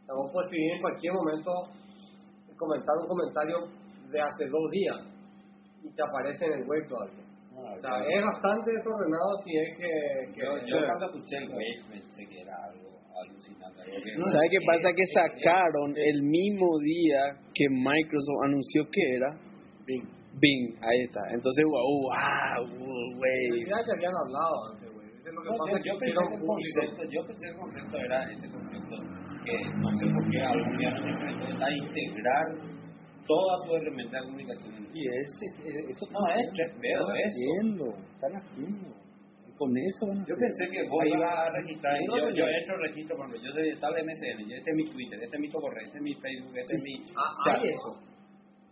[0.07, 1.51] Vos puedes escribir en cualquier momento,
[2.59, 3.57] comentar un comentario
[4.13, 5.18] de hace dos días
[5.89, 7.25] y te aparece en el web todavía.
[7.59, 9.91] O sea, es bastante desordenado si es que...
[10.33, 13.83] que Yo, yo cuando escuché el Wave pensé que era algo alucinante.
[13.83, 14.89] algo que- ¿Sabes qué pasa?
[14.95, 19.31] Que sacaron el mismo día que Microsoft anunció que era
[19.87, 20.07] Bing.
[20.39, 20.77] Bing.
[20.83, 21.21] Ahí está.
[21.35, 22.63] Entonces, wow, wow,
[23.19, 23.49] Wave.
[23.51, 25.09] realidad ya habían hablado antes, güey.
[25.19, 27.51] Eso es lo que No, pasa yo, que yo pensé el concepto, yo pensé que
[27.51, 28.95] el concepto era ese concepto
[29.45, 32.47] que no sé por qué algún día nos enfrentó a integrar
[33.29, 37.13] toda tu herramienta de comunicación Y es, es- eso No, es están eso.
[37.13, 37.85] haciendo,
[38.17, 38.89] están haciendo.
[39.47, 42.13] Y con eso van a Yo pensé que vos Ahí ibas a registrar, Ahí yo,
[42.25, 44.77] va, yo pues, entro registro, por ejemplo, yo soy de tal MSN, yo- este es
[44.77, 47.63] mi Twitter, este es mi correo, este es mi Facebook, este es mi Ah, chat.
[47.63, 47.93] hay eso.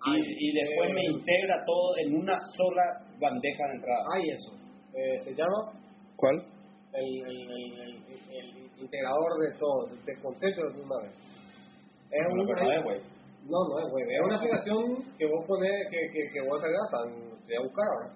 [0.06, 2.84] Y, y después me integra todo en una sola
[3.20, 4.04] bandeja de entrada.
[4.14, 4.52] Hay eso.
[4.94, 5.72] Eh, se llama
[6.16, 6.36] ¿Cuál?
[6.92, 11.12] el, el, el, el, el integrador de todo, de contexto de una vez.
[12.10, 12.60] Es Bueno, un, pero
[13.48, 13.70] no web.
[13.70, 14.08] No, es web.
[14.10, 16.90] Es una aplicación que vos pones, que, que, que vos agregas,
[17.46, 18.14] te voy a buscar ahora.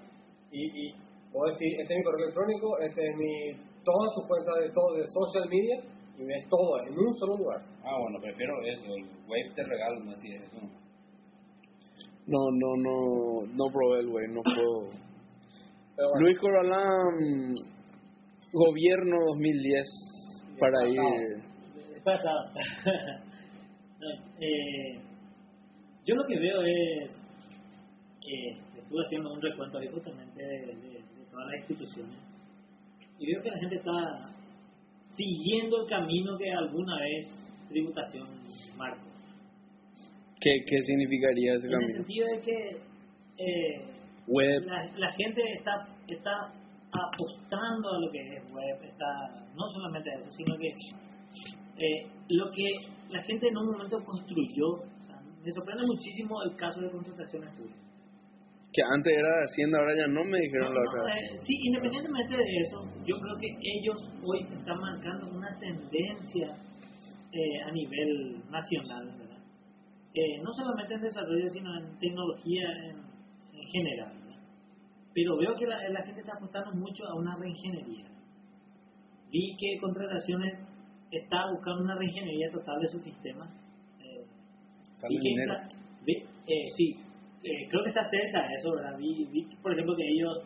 [0.51, 0.95] Y, y
[1.33, 3.53] vos decís, este es mi correo electrónico, este es mi,
[3.85, 5.76] todas tus cuentas de todo, de social media,
[6.18, 7.61] y ves todo en un solo lugar.
[7.85, 10.61] Ah, bueno, prefiero eso, el web te regalo, no así es eso.
[12.26, 14.91] No, no, no, no probé el Wave, no puedo.
[15.97, 17.55] Bueno, Luis Corralán,
[18.53, 19.89] gobierno 2010,
[20.59, 21.01] para ir.
[22.05, 22.51] Pasado.
[24.43, 24.99] Eh,
[26.11, 27.11] yo lo que veo es
[28.21, 28.51] que
[28.81, 32.19] estuve haciendo un recuento ahí justamente de, de- de todas las instituciones.
[33.19, 33.93] Y veo que la gente está
[35.17, 37.29] siguiendo el camino que alguna vez
[37.69, 38.27] tributación
[38.77, 39.07] marcó.
[40.41, 41.97] ¿Qué, qué significaría ese En el camino?
[41.99, 42.57] sentido de que
[43.39, 43.85] eh,
[44.27, 46.53] Web, la, la gente está, está
[46.93, 52.51] apostando a lo que es web, está no solamente a eso, sino que eh, lo
[52.51, 52.65] que
[53.11, 54.83] la gente en un momento construyó,
[55.45, 57.78] me sorprende muchísimo el caso de contrataciones tuyas.
[58.72, 61.16] que antes era de Hacienda, ahora ya no me dijeron la No, otra no, vez.
[61.32, 66.57] eh, sí, independientemente de eso, yo creo que ellos hoy están marcando una tendencia
[67.32, 69.38] eh, a nivel nacional, ¿verdad?
[70.14, 72.97] Eh, no solamente en desarrollo, sino en tecnología en,
[73.59, 74.12] en general.
[74.22, 74.43] ¿verdad?
[75.14, 78.07] Pero veo que la, la gente está apostando mucho a una reingeniería.
[79.32, 80.59] Vi que Contrataciones
[81.11, 83.49] está buscando una reingeniería total de su sistema.
[85.01, 85.55] Eh, Sale y que dinero.
[86.05, 86.97] vi- eh, sí,
[87.45, 88.97] eh, creo que está cerca de eso, ¿verdad?
[88.99, 90.37] Vi, vi, por ejemplo, que ellos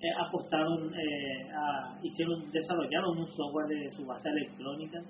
[0.00, 5.00] eh, apostaron, eh, a, hicieron, desarrollaron un software de subasta electrónica,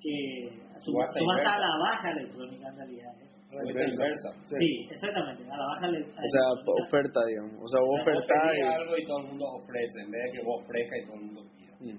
[0.00, 0.50] que
[0.80, 3.12] su- Subasta subasta a la baja electrónica en realidad.
[3.52, 4.28] Vuelta inversa.
[4.46, 6.86] Sí, exactamente, a la baja ele- O sea, electrónica.
[6.86, 7.54] oferta, digamos.
[7.62, 8.60] O sea, vos ofertás y...
[8.62, 11.22] algo y todo el mundo ofrece, en vez de que vos ofrezcas y todo el
[11.26, 11.74] mundo pida.
[11.80, 11.98] Mm.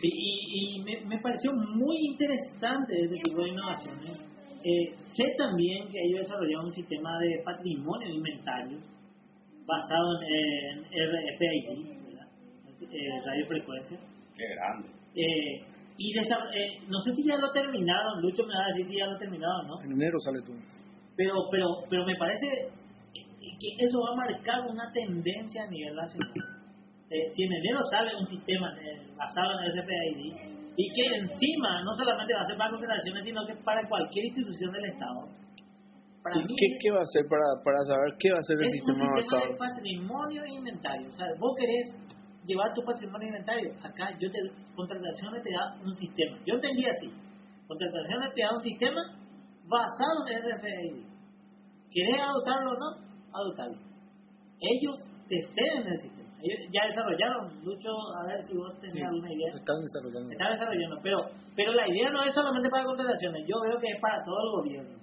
[0.00, 4.14] Sí, y, y me, me pareció muy interesante este tipo de innovaciones.
[4.64, 8.78] Eh, sé también que ellos desarrollaron un sistema de patrimonio de inventario
[9.66, 12.26] basado en, en RFID, ¿verdad?
[12.80, 13.98] Eh, radiofrecuencia.
[14.36, 14.88] Qué grande.
[15.14, 15.62] Eh,
[15.98, 19.06] y eh, no sé si ya lo terminaron, Lucho me va a decir si ya
[19.06, 19.82] lo terminaron, ¿no?
[19.82, 20.52] En enero sale tú.
[21.16, 22.46] Pero, pero, pero me parece
[23.42, 26.32] que eso va a marcar una tendencia a nivel nacional.
[27.10, 31.92] Eh, si en enero sale un sistema eh, basado en RFID y que encima no
[31.92, 35.26] solamente va a ser para confederaciones, sino que para cualquier institución del Estado.
[36.22, 38.56] Para ¿Y mí qué, qué va a hacer para, para saber qué va a hacer
[38.62, 39.52] el es un sistema sistema basado?
[39.52, 41.08] de patrimonio e inventario.
[41.08, 41.86] O sea, vos querés
[42.46, 43.74] llevar tu patrimonio e inventario.
[43.82, 44.38] Acá yo te,
[44.76, 46.38] contrataciones te da un sistema.
[46.46, 47.10] Yo entendí así.
[47.66, 49.02] Contrataciones te da un sistema
[49.66, 50.94] basado en RFID.
[51.90, 52.88] ¿Querés adoptarlo o no?
[53.34, 53.78] Adoptarlo.
[54.62, 54.94] Ellos
[55.26, 56.17] te ceden el sistema.
[56.42, 57.50] Ellos ya desarrollaron.
[57.64, 59.50] Lucho, a ver si vos tenés Sí, alguna idea.
[59.54, 60.30] están desarrollando.
[60.32, 60.96] Están desarrollando.
[61.02, 61.18] Pero,
[61.56, 63.42] pero la idea no es solamente para contrataciones.
[63.46, 64.98] Yo veo que es para todo el gobierno.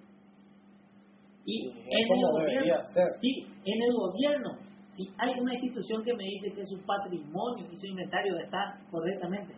[1.45, 2.75] Y Sí, en el gobierno,
[3.21, 4.49] sí, en el gobierno,
[4.95, 9.53] si hay una institución que me dice que su patrimonio y su inventario está correctamente,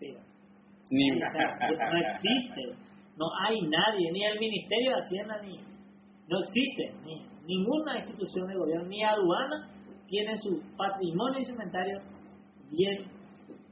[0.00, 0.20] pero
[0.90, 2.62] Ni o sea, no existe,
[3.18, 5.58] no hay nadie, ni el Ministerio de Hacienda, ni
[6.28, 9.68] no existe, ni ninguna institución de gobierno, ni aduana
[10.08, 12.00] tiene su patrimonio inventario
[12.70, 13.04] bien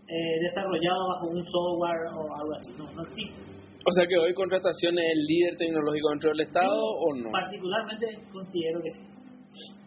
[0.09, 3.57] eh, desarrollado bajo un software o algo así, no, no existe.
[3.89, 7.31] O sea que hoy contratación es el líder tecnológico dentro del Estado Yo o no?
[7.31, 9.01] Particularmente considero que sí.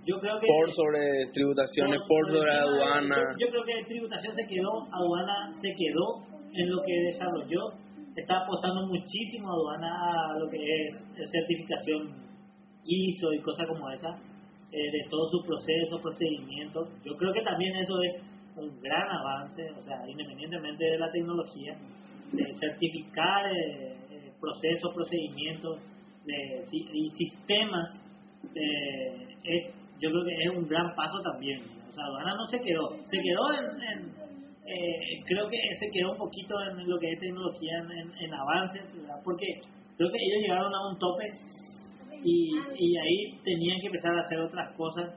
[0.05, 3.15] Yo creo que Por sobre tributaciones, por sobre aduana.
[3.37, 6.23] Yo, yo creo que tributación se quedó, aduana se quedó
[6.53, 7.75] en lo que desarrolló.
[8.15, 10.95] Está apostando muchísimo aduana a lo que es
[11.31, 12.29] certificación
[12.85, 14.09] ISO y cosas como esa,
[14.71, 16.89] eh, de todo su proceso, procedimientos.
[17.03, 18.21] Yo creo que también eso es
[18.55, 21.73] un gran avance, o sea, independientemente de la tecnología,
[22.33, 25.79] de certificar eh, eh, procesos, procedimientos
[26.71, 27.89] y sistemas,
[28.55, 31.59] eh, yo creo que es un gran paso también.
[31.89, 34.05] O sea, aduana no se quedó, se quedó en,
[34.65, 38.33] eh, creo que se quedó un poquito en lo que es tecnología, en, en- en
[38.33, 39.19] avances, ¿verdad?
[39.23, 39.45] porque
[39.97, 41.25] creo que ellos llegaron a un tope
[42.23, 45.13] y, y ahí tenían que empezar a hacer otras cosas.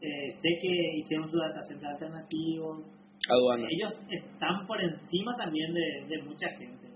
[0.00, 2.82] Eh, sé que hicieron su data center alternativo,
[3.28, 3.68] Aduana.
[3.70, 6.88] ellos están por encima también de, de mucha gente.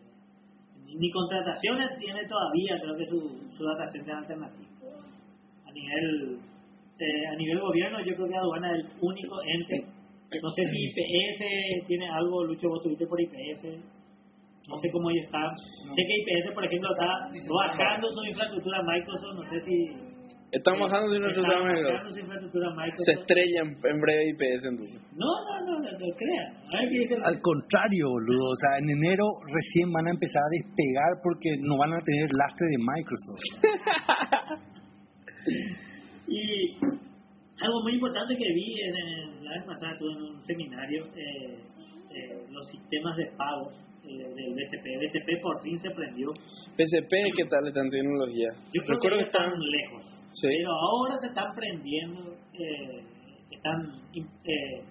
[0.85, 4.67] Ni, ni contrataciones tiene todavía, creo que su, su data center alternativo.
[5.65, 6.41] A nivel
[6.99, 9.85] eh, a nivel gobierno, yo creo que aduana es el único ente.
[10.43, 13.79] No sé si IPS tiene algo, Lucho, vos estuviste por IPS.
[14.69, 15.51] No sé cómo ellos están.
[15.57, 19.35] Sé que IPS, por ejemplo, está bajando su infraestructura Microsoft.
[19.37, 19.77] No sé si.
[20.53, 21.29] Están bajando está
[22.11, 23.09] su infraestructura Se Microsoft.
[23.21, 24.99] estrella en, en breve IPS entonces.
[25.15, 27.25] No, no, no, no, no crean.
[27.25, 28.47] Al contrario, boludo.
[28.51, 32.29] O sea, en enero recién van a empezar a despegar porque no van a tener
[32.33, 33.45] lastre de Microsoft.
[36.29, 36.75] Y
[37.63, 41.55] algo muy importante que vi en, en- la vez pasada, estuve en un seminario, eh,
[42.11, 43.71] eh, los sistemas de pago
[44.09, 44.87] eh, del BCP.
[44.87, 46.31] El BCP por fin se prendió.
[46.77, 48.49] PCP, ¿qué tal está en tecnología?
[48.73, 49.61] Yo creo Recuerdo que que están están...
[49.61, 50.49] lejos, Sí.
[50.49, 52.21] pero ahora se están prendiendo,
[52.53, 53.01] eh,
[53.51, 53.77] están
[54.15, 54.83] eh,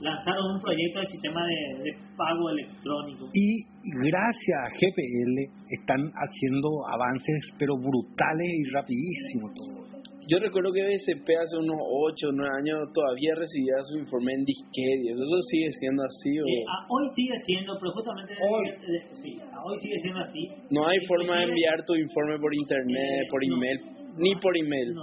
[0.00, 3.30] lanzaron un proyecto de sistema de, de pago electrónico.
[3.32, 3.62] Y
[4.10, 5.36] gracias a GPL
[5.80, 9.89] están haciendo avances, pero brutales y rapidísimos todo.
[10.30, 14.44] Yo recuerdo que BCP hace unos 8 o 9 años todavía recibía su informe en
[14.46, 15.10] disquete.
[15.10, 16.46] ¿Eso sigue siendo así o...?
[16.46, 18.68] Eh, hoy sigue siendo, pero justamente Hoy.
[18.68, 20.42] eh, eh, sí, ah, hoy sigue siendo así.
[20.70, 23.56] No hay Eh, forma de enviar tu informe por internet, Eh, por no.
[23.58, 23.78] email,
[24.22, 24.94] ni por email.
[24.94, 25.02] No.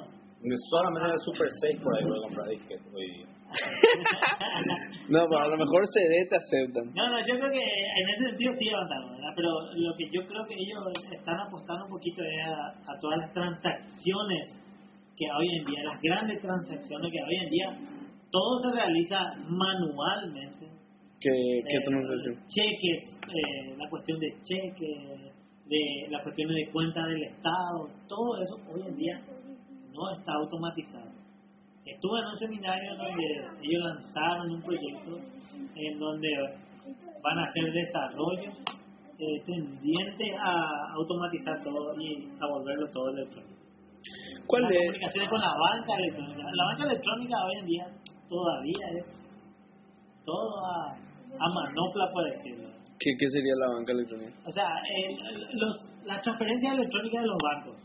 [0.71, 3.27] Solamente en el Super 6 por ahí voy a comprar disquete hoy día.
[5.09, 6.83] No, pero a lo mejor CD te aceptan.
[6.93, 9.31] No, no, yo creo que en ese sentido sí avanzaron, ¿verdad?
[9.35, 13.17] Pero lo que yo creo que ellos están apostando un poquito es a, a todas
[13.19, 14.66] las transacciones
[15.17, 17.77] que hoy en día, las grandes transacciones que hoy en día,
[18.29, 19.17] todo se realiza
[19.49, 20.67] manualmente.
[21.19, 21.31] ¿Qué,
[21.67, 22.35] qué Eh, transacción?
[22.47, 25.33] Cheques, eh, la cuestión de cheques,
[25.65, 29.19] de las cuestiones de cuenta del Estado, todo eso hoy en día
[29.91, 31.11] no está automatizado.
[31.83, 33.23] Estuve en un seminario donde
[33.63, 35.17] ellos lanzaron un proyecto
[35.75, 36.29] en donde
[37.23, 38.51] van a hacer desarrollo
[39.19, 43.66] eh, tendiente a automatizar todo y a volverlo todo electrónico.
[44.47, 44.77] ¿Cuál Las es?
[44.79, 46.43] comunicaciones con la banca electrónica.
[46.53, 47.85] La banca electrónica hoy en día
[48.29, 49.05] todavía es
[50.25, 50.95] todo a,
[51.53, 52.69] manopla, por decirlo.
[52.99, 54.31] ¿Qué, ¿Qué sería la banca electrónica?
[54.45, 55.75] O sea, el- los,
[56.05, 57.75] las transferencias electrónicas de los bancos.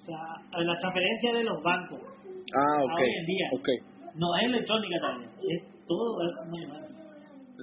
[0.00, 2.00] O sea, la transferencia de los bancos
[2.54, 3.00] Ah, ok.
[3.00, 3.46] hoy en día.
[3.52, 3.68] Ok,
[4.16, 5.30] no es electrónica también.
[5.50, 6.84] Es todo es manual.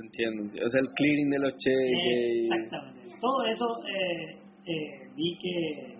[0.03, 0.65] entiendo, entiendo.
[0.65, 1.91] O sea, el clearing de los cheques.
[2.03, 3.15] y- Exactamente.
[3.21, 5.90] Todo eso eh, eh, vi que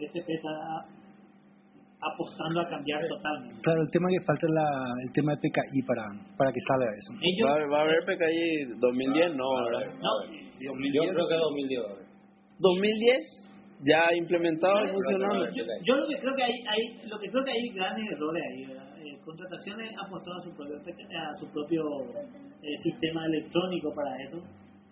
[0.00, 0.86] eh, BCP está
[2.00, 3.60] apostando a cambiar totalmente.
[3.62, 4.68] Claro, el tema que falta es la,
[5.04, 6.04] el tema de PKI para,
[6.36, 7.12] para que salga eso.
[7.20, 9.36] Ellos, ¿Va, va a haber PKI 2010?
[9.36, 9.92] No, ¿verdad?
[10.00, 10.12] no,
[10.58, 10.72] Yo
[11.12, 12.06] creo que 2010 va a haber.
[12.58, 13.40] 2010
[13.82, 15.48] ya implementado y funcionando.
[15.52, 18.42] yo, yo lo que creo que hay, hay lo que creo que hay grandes errores
[18.52, 18.62] ahí.
[19.00, 21.80] Eh, contrataciones apostó a su propio a su propio
[22.62, 24.36] eh, sistema electrónico para eso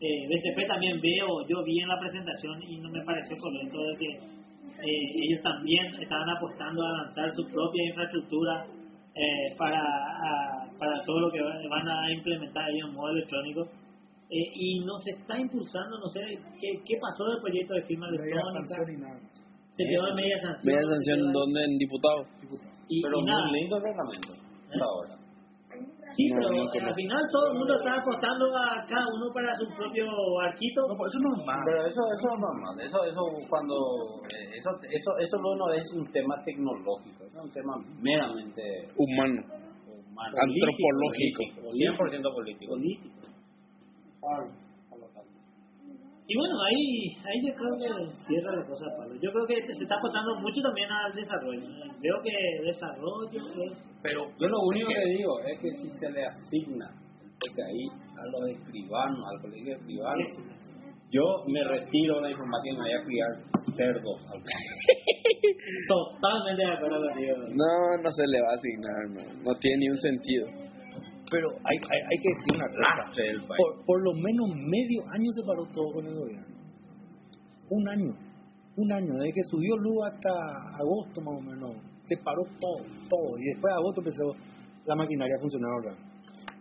[0.00, 3.96] eh, BCP también veo yo vi en la presentación y no me pareció correcto de
[3.98, 4.37] que
[4.78, 8.66] eh, ellos también estaban apostando a lanzar su propia infraestructura
[9.14, 13.62] eh, para a- para todo lo que van a implementar ellos en modo electrónico
[14.30, 16.20] Eh, y no se está impulsando no sé
[16.60, 18.76] qué, qué pasó del proyecto de firma electrónica
[19.74, 21.64] se quedó en media sanción Media sanción, ¿dónde?
[21.64, 22.20] En diputado.
[22.88, 23.46] y, Pero y nada.
[23.48, 24.32] muy lindo el reglamento.
[24.68, 25.17] Hasta ahora.
[26.16, 26.50] Sí, No, pero
[26.82, 30.06] no al final todo el mundo está apostando a cada uno para su propio
[30.40, 30.88] arquito.
[30.88, 31.40] No, pues eso no es.
[31.64, 32.74] Pero eso, eso es normal.
[32.80, 33.74] Eso, eso cuando
[34.30, 37.24] eh, eso, eso, eso no es un tema tecnológico.
[37.24, 38.62] Eso es un tema meramente
[38.96, 39.42] Humano.
[39.42, 40.34] humano.
[40.42, 41.42] Antropológico.
[41.62, 42.72] Político, 100% político.
[42.72, 43.18] político.
[46.30, 47.88] Y bueno, ahí, ahí yo creo que
[48.26, 49.14] cierra la cosa, Pablo.
[49.18, 51.66] Yo creo que se está apostando mucho también al desarrollo.
[52.02, 53.72] Veo que desarrollo es...
[54.02, 56.92] Pero yo lo único que digo es que si se le asigna
[57.22, 60.28] el PKI a los escribanos, al colegio de escribanos,
[61.10, 63.30] yo me retiro de la informática y me voy a criar
[63.74, 64.42] cerdos al.
[65.88, 67.36] Totalmente de acuerdo contigo.
[67.56, 70.67] No, no se le va a asignar, no, no tiene ni un sentido.
[71.30, 73.12] Pero hay, hay, hay que decir una cosa.
[73.56, 76.46] Por, por lo menos medio año se paró todo con el gobierno.
[77.70, 78.12] Un año.
[78.76, 79.12] Un año.
[79.18, 80.30] Desde que subió luz hasta
[80.80, 81.72] agosto más o menos.
[82.08, 82.80] Se paró todo,
[83.10, 83.28] todo.
[83.38, 84.24] Y después de agosto empezó
[84.86, 86.00] la maquinaria a funcionar otra vez.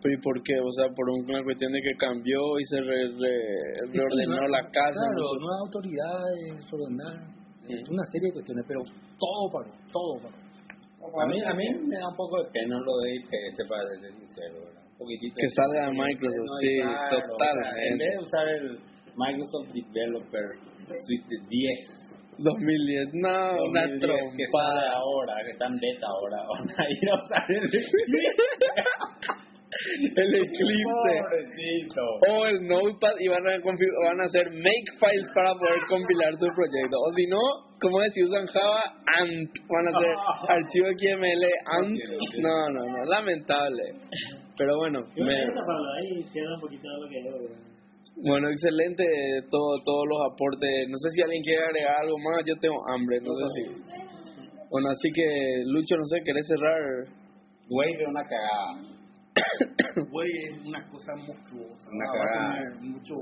[0.04, 0.60] ¿Pero y por qué?
[0.60, 5.00] O sea, por una cuestión de que cambió y se re- re- reordenó la casa.
[5.00, 5.40] Claro, ¿no?
[5.40, 7.24] nuevas autoridades, ordenar.
[7.66, 7.74] Sí.
[7.90, 8.82] Una serie de cuestiones, pero
[9.18, 10.36] todo paró, todo paró.
[11.22, 14.12] A mí, a mí me da un poco de pena lo de IPS, para ser
[14.14, 14.84] sincero, ¿verdad?
[14.92, 15.36] Un poquitito.
[15.40, 17.68] Que salga de Microsoft, sí, claro, totalmente.
[17.70, 18.80] o sea, En vez de usar el
[19.16, 20.46] Microsoft Developer
[21.02, 22.08] Suite 10,
[22.38, 23.30] 2010, no,
[23.66, 24.92] una 2010, que sale trompada.
[24.94, 27.70] ahora, que está en beta ahora, van a ir a usar el
[30.16, 31.16] El Eclipse.
[32.30, 36.96] O el Notepad y van a, van a hacer Makefiles para poder compilar tu proyecto.
[36.98, 37.40] O si no,
[37.82, 38.82] como si usan Java,
[39.20, 39.52] ANT.
[39.68, 40.16] Van a hacer
[40.56, 42.00] archivo XML, ANT.
[42.40, 43.84] No, no, no, lamentable.
[44.58, 45.46] Pero bueno, me-
[48.24, 49.04] bueno, excelente
[49.52, 50.88] todo, todos los aportes.
[50.90, 53.64] No sé si alguien quiere agregar algo más, yo tengo hambre, no sé si.
[54.72, 57.06] Bueno, así que Lucho, no sé, ¿querés cerrar?
[57.70, 58.97] Güey, de una cagada.
[60.12, 61.90] Güey, es una cosa monstruosa.
[61.92, 63.16] Una va a mucho,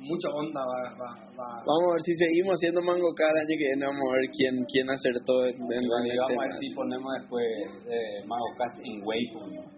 [0.00, 0.60] mucha onda.
[0.60, 1.48] Va, va, va.
[1.64, 4.64] Vamos a ver si seguimos haciendo mango cada año que viene, vamos a ver quién,
[4.70, 7.46] quién acertó en, en, Y vamos a ver si ponemos después
[7.88, 9.76] eh, MagoCast en Waypoint.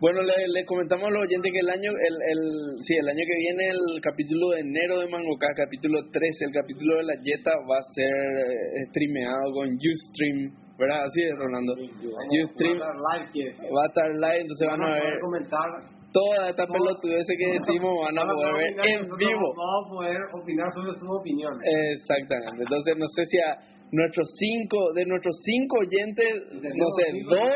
[0.00, 2.40] Bueno, le, le comentamos a los oyentes que el año, el, el,
[2.80, 6.96] sí, el año que viene el capítulo de enero de Mangocast, capítulo 13, el capítulo
[6.96, 11.04] de la Jetta va a ser eh, streameado con Ustream ¿verdad?
[11.04, 11.72] Así es, Rolando.
[11.76, 15.68] Ustream Va a estar live, va a estar live, entonces van a ver comentar.
[16.10, 19.46] toda esta pelotudez que decimos, van a poder ver en vivo.
[19.54, 21.60] Vamos a poder opinar sobre sus opiniones.
[21.92, 22.64] Exactamente.
[22.64, 23.60] Entonces, no sé si a
[23.92, 26.30] nuestros cinco, de nuestros cinco oyentes,
[26.74, 27.54] no sé, dos,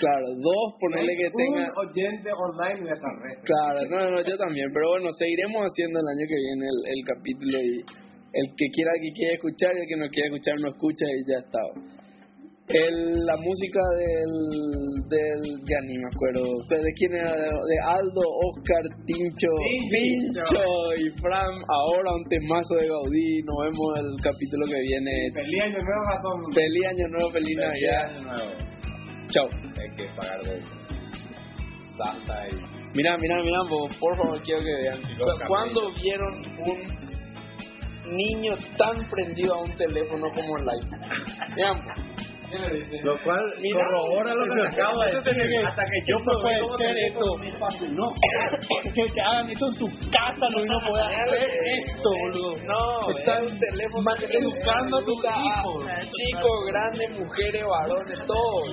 [0.00, 1.28] claro, dos, ponerle que.
[1.30, 3.36] Un oyente online de esta red.
[3.44, 7.00] Claro, no, no, yo también, pero bueno, seguiremos haciendo el año que viene el, el
[7.04, 7.84] capítulo y
[8.32, 11.20] el que quiera que quiera escuchar y el que no quiera escuchar no escucha y
[11.28, 11.60] ya está.
[12.68, 14.32] El, la música del,
[15.08, 17.32] del, ya ni me acuerdo, ¿de quién era?
[17.32, 19.50] De, Aldo, Oscar, Tincho,
[19.90, 20.94] Pincho.
[20.96, 25.10] Y Fran, ahora un temazo de Gaudí, nos vemos el capítulo que viene.
[25.34, 26.54] Feliz año nuevo a todos.
[26.54, 28.06] Feliz año nuevo, feliz Navidad.
[29.28, 29.48] Chao.
[29.76, 30.62] Hay que pagar de
[31.98, 34.98] Santa y Mira, mira, mira, por, por favor, quiero que vean.
[35.10, 36.34] Y los ¿Cu- ¿Cuándo vieron
[36.68, 40.64] un niño tan prendido a un teléfono como el?
[41.56, 41.80] Vean,
[43.02, 43.40] Lo cual
[43.72, 45.66] corrobora lo que acabo de decir.
[45.66, 48.10] Hasta que yo No puede probé ser esto, fascinó.
[48.94, 52.56] que te hagan esto en tu casa, no, no puedas hacer esto, boludo.
[52.66, 55.84] No, Están es un teléfono mal- que educando a tus hijos.
[56.12, 58.68] Chicos, grandes, mujeres, varones, todos.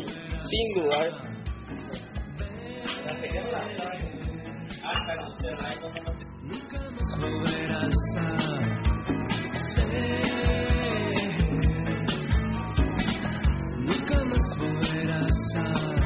[0.50, 1.30] Sin dudar.
[7.18, 8.38] volverás a
[9.76, 10.79] ser.
[14.10, 15.99] Nunca más volverás a